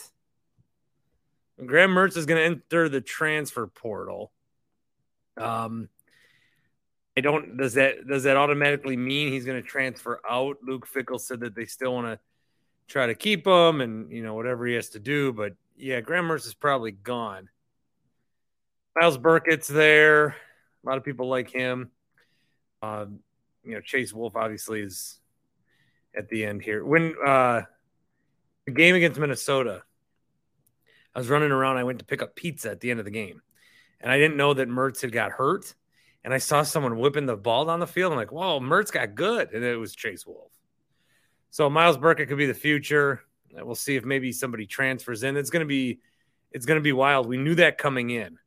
[1.65, 4.31] Graham Mertz is going to enter the transfer portal.
[5.37, 5.89] Um,
[7.17, 7.57] I don't.
[7.57, 10.59] Does that does that automatically mean he's going to transfer out?
[10.63, 12.19] Luke Fickell said that they still want to
[12.89, 15.33] try to keep him, and you know whatever he has to do.
[15.33, 17.49] But yeah, Graham is probably gone.
[18.97, 20.29] Myles Burkett's there.
[20.29, 20.35] A
[20.85, 21.91] lot of people like him.
[22.83, 23.07] Uh,
[23.65, 25.21] you know, Chase Wolf obviously is
[26.17, 26.85] at the end here.
[26.85, 27.63] When uh,
[28.67, 29.83] the game against Minnesota,
[31.15, 31.77] I was running around.
[31.77, 33.43] I went to pick up pizza at the end of the game,
[34.03, 35.75] and I didn't know that Mertz had got hurt.
[36.25, 38.13] And I saw someone whipping the ball down the field.
[38.13, 39.53] I'm like, whoa, Mertz got good.
[39.53, 40.53] And it was Chase Wolf.
[41.51, 43.23] So Myles Burkett could be the future.
[43.53, 45.37] We'll see if maybe somebody transfers in.
[45.37, 46.01] It's gonna be
[46.51, 47.27] it's gonna be wild.
[47.27, 48.39] We knew that coming in,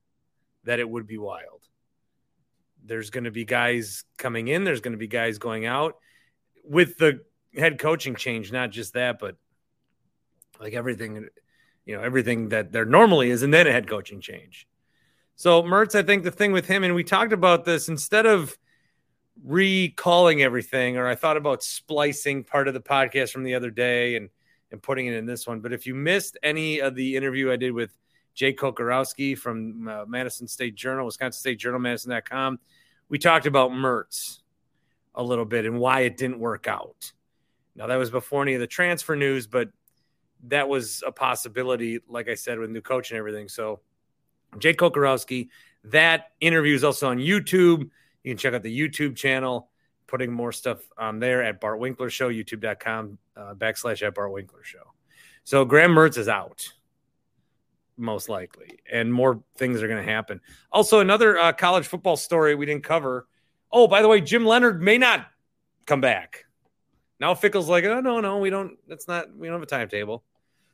[0.64, 1.68] that it would be wild.
[2.84, 5.98] There's gonna be guys coming in, there's gonna be guys going out
[6.64, 7.22] with the
[7.56, 9.36] head coaching change, not just that, but
[10.60, 11.28] like everything
[11.86, 14.68] you know, everything that there normally is, and then a head coaching change.
[15.36, 18.58] So Mertz, I think the thing with him, and we talked about this instead of
[19.44, 24.16] recalling everything, or I thought about splicing part of the podcast from the other day
[24.16, 24.30] and
[24.72, 25.60] and putting it in this one.
[25.60, 27.96] But if you missed any of the interview I did with
[28.34, 32.60] Jay Kocorowski from uh, Madison State Journal, Wisconsin State Journal, Madison.com,
[33.08, 34.40] we talked about Mertz
[35.14, 37.12] a little bit and why it didn't work out.
[37.76, 39.70] Now that was before any of the transfer news, but
[40.48, 43.48] that was a possibility, like I said, with new coach and everything.
[43.48, 43.82] So,
[44.60, 45.50] Jay Kocorowski,
[45.86, 47.90] that interview is also on YouTube.
[48.24, 49.70] You can check out the YouTube channel,
[50.08, 54.64] putting more stuff on there at Bart Winkler Show, youtube.com uh, backslash at Bart Winkler
[54.64, 54.94] Show.
[55.44, 56.68] So, Graham Mertz is out,
[57.98, 60.42] most likely, and more things are going to happen.
[60.72, 63.28] Also, another uh, college football story we didn't cover.
[63.72, 65.28] Oh, by the way, Jim Leonhard may not
[65.86, 66.46] come back.
[67.20, 68.78] Now Fickell's like, oh no, no, we don't.
[68.88, 69.36] That's not.
[69.36, 70.24] We don't have a timetable.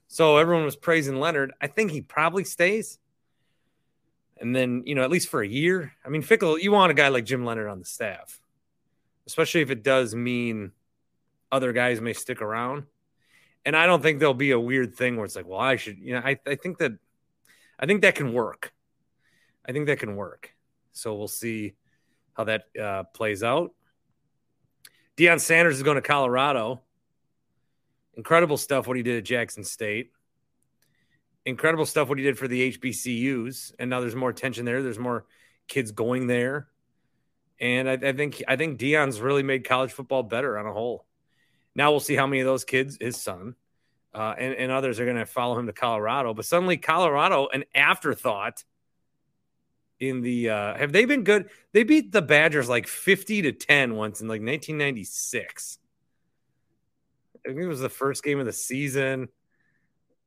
[0.07, 1.53] So everyone was praising Leonhard.
[1.61, 2.97] I think he probably stays.
[4.41, 5.93] And then, you know, at least for a year.
[6.03, 8.41] I mean, Fickell, you want a guy like Jim Leonhard on the staff,
[9.27, 10.71] especially if it does mean
[11.51, 12.85] other guys may stick around.
[13.65, 15.99] And I don't think there'll be a weird thing where it's like, well, I should,
[15.99, 16.93] you know, I, I think that,
[17.79, 18.73] I think that can work.
[19.63, 20.55] I think that can work.
[20.91, 21.75] So we'll see
[22.33, 23.75] how that uh, plays out.
[25.17, 26.81] Deion Sanders is going to Colorado.
[28.15, 30.11] Incredible stuff what he did at Jackson State.
[31.45, 33.73] Incredible stuff what he did for the HBCUs.
[33.79, 34.83] And now there's more attention there.
[34.83, 35.25] There's more
[35.67, 36.67] kids going there.
[37.59, 41.05] And I, I think I think Deion's really made college football better on a whole.
[41.75, 43.55] Now we'll see how many of those kids, his son,
[44.13, 46.33] uh, and, and others are going to follow him to Colorado.
[46.33, 48.63] But suddenly, Colorado, an afterthought
[49.99, 51.49] in the uh, have they been good?
[51.71, 55.77] They beat the Badgers like 50 to 10 once in like 1996.
[57.45, 59.29] I think it was the first game of the season.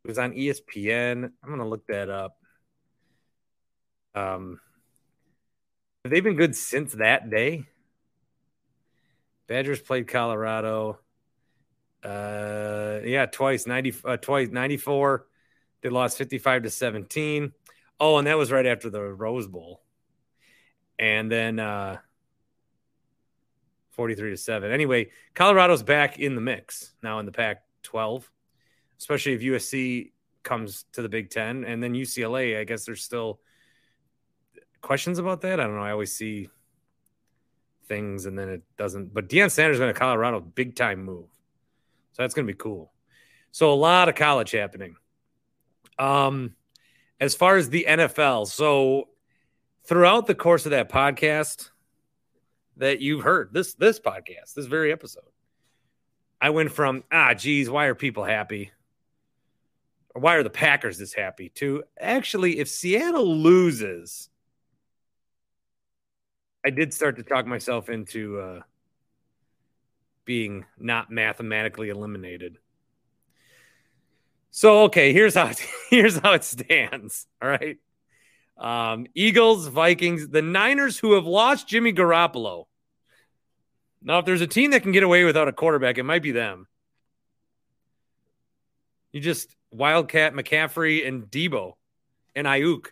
[0.05, 1.25] It was on ESPN.
[1.43, 2.37] I'm gonna look that up.
[4.15, 4.61] Um,
[6.05, 7.65] have they been good since that day?
[9.47, 10.99] Badgers played Colorado.
[12.03, 13.67] Uh, yeah, twice.
[13.67, 14.49] Ninety, uh, twice.
[14.51, 15.27] Ninety-four.
[15.83, 17.53] They lost fifty-five to seventeen.
[17.99, 19.83] Oh, and that was right after the Rose Bowl.
[20.99, 21.99] And then uh,
[23.93, 24.71] 43 to 7.
[24.71, 28.31] Anyway, Colorado's back in the mix now in the Pac 12,
[28.99, 30.13] especially if USC
[30.43, 31.65] comes to the Big Ten.
[31.65, 33.41] And then UCLA, I guess there's still
[34.81, 35.61] questions about that.
[35.61, 35.83] I don't know.
[35.83, 36.49] I always see
[37.87, 39.13] things and then it doesn't.
[39.13, 41.27] But Deion Sanders going to Colorado, big time move.
[42.13, 42.93] So that's going to be cool.
[43.51, 44.97] So a lot of college happening.
[45.99, 46.55] Um,
[47.21, 49.09] as far as the NFL, so
[49.85, 51.71] throughout the course of that podcast,
[52.77, 55.23] that you've heard this this podcast, this very episode.
[56.41, 58.73] I went from ah, geez, why are people happy?
[60.15, 61.51] Or why are the Packers this happy?
[61.57, 64.29] To actually, if Seattle loses,
[66.65, 68.61] I did start to talk myself into uh,
[70.25, 72.59] being not mathematically eliminated.
[74.51, 75.51] So okay, here's how
[75.91, 77.27] here's how it stands.
[77.43, 77.79] All right.
[78.57, 82.67] Um, Eagles, Vikings, the Niners who have lost Jimmy Garoppolo.
[84.01, 86.31] Now, if there's a team that can get away without a quarterback, it might be
[86.31, 86.69] them.
[89.13, 91.73] You just Wildcat McCaffrey and Deebo
[92.37, 92.87] and Aiyuk.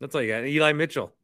[0.00, 0.44] That's all you got.
[0.44, 1.14] Eli Mitchell.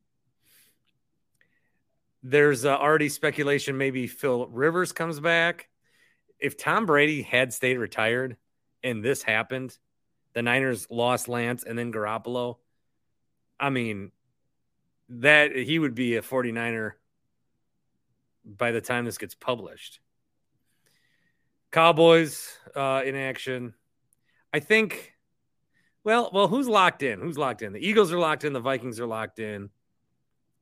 [2.22, 5.68] There's uh, already speculation maybe Phil Rivers comes back.
[6.38, 8.36] If Tom Brady had stayed retired
[8.84, 9.76] and this happened,
[10.32, 12.58] the Niners lost Lance and then Garoppolo.
[13.58, 14.12] I mean,
[15.08, 16.92] that he would be a 49er
[18.44, 19.98] by the time this gets published.
[21.74, 23.74] Cowboys uh, in action.
[24.52, 25.14] I think.
[26.04, 27.20] Well, well, who's locked in?
[27.20, 27.72] Who's locked in?
[27.72, 28.52] The Eagles are locked in.
[28.52, 29.70] The Vikings are locked in.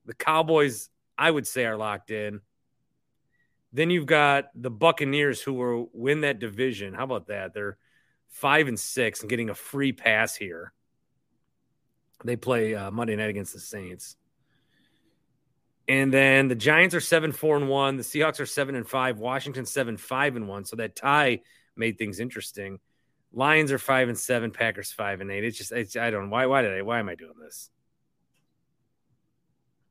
[0.07, 2.41] The Cowboys, I would say, are locked in.
[3.75, 6.95] Then you've got the Buccaneers who will win that division.
[6.95, 7.53] How about that?
[7.53, 7.77] They're
[8.31, 10.73] five and six and getting a free pass here.
[12.25, 14.17] They play uh, Monday night against the Saints.
[15.89, 17.97] And then the Giants are seven, four, and one.
[17.97, 19.19] The Seahawks are seven and five.
[19.19, 20.65] Washington seven, five, and one.
[20.65, 21.41] So that tie
[21.77, 22.79] made things interesting.
[23.33, 24.51] Lions are five and seven.
[24.51, 25.45] Packers five and eight.
[25.45, 26.47] It's just it's, I don't why.
[26.47, 26.83] Why did I?
[26.83, 27.71] Why am I doing this?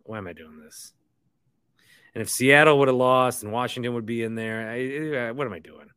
[0.04, 0.94] Why am I doing this?
[2.14, 5.48] And if Seattle would have lost and Washington would be in there, I, I, what
[5.48, 5.88] am I doing?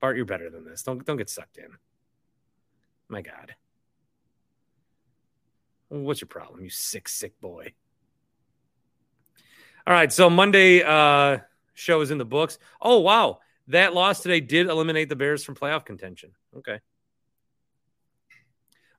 [0.00, 0.82] Bart, you're better than this.
[0.82, 1.68] Don't don't get sucked in.
[3.08, 3.54] My God.
[5.88, 7.72] What's your problem, you sick, sick boy?
[9.86, 11.38] All right, so Monday uh,
[11.74, 12.58] show is in the books.
[12.82, 13.38] Oh wow,
[13.68, 16.32] that loss today did eliminate the Bears from playoff contention.
[16.56, 16.80] Okay.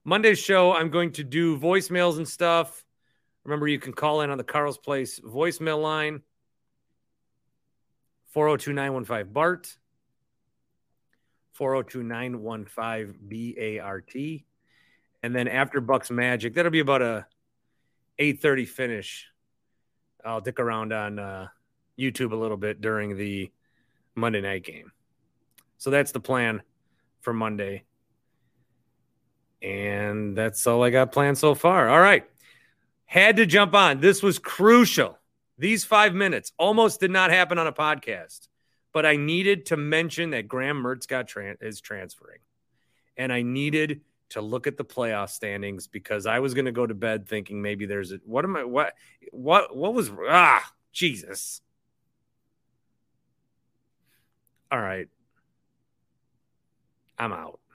[0.05, 2.85] Monday's show, I'm going to do voicemails and stuff.
[3.43, 6.21] Remember, you can call in on the Carl's Place voicemail line
[8.27, 9.75] 402 915 BART,
[11.51, 14.15] 402 915 BART.
[15.23, 17.25] And then after Bucks Magic, that'll be about a
[18.17, 19.27] 8:30 finish
[20.27, 21.47] I'll dick around on uh,
[21.97, 23.51] YouTube a little bit during the
[24.13, 24.91] Monday night game.
[25.77, 26.61] So that's the plan
[27.21, 27.83] for Monday.
[29.61, 31.89] And that's all I got planned so far.
[31.89, 32.25] All right.
[33.05, 34.01] Had to jump on.
[34.01, 35.17] This was crucial.
[35.57, 38.47] These five minutes almost did not happen on a podcast,
[38.93, 41.31] but I needed to mention that Graham Mertz got
[41.61, 42.39] is transferring.
[43.15, 46.85] And I needed to look at the playoff standings because I was going to go
[46.85, 48.93] to bed thinking maybe there's a what am I what
[49.31, 51.61] what what was ah Jesus.
[54.71, 55.07] All right.
[57.17, 57.59] I'm out.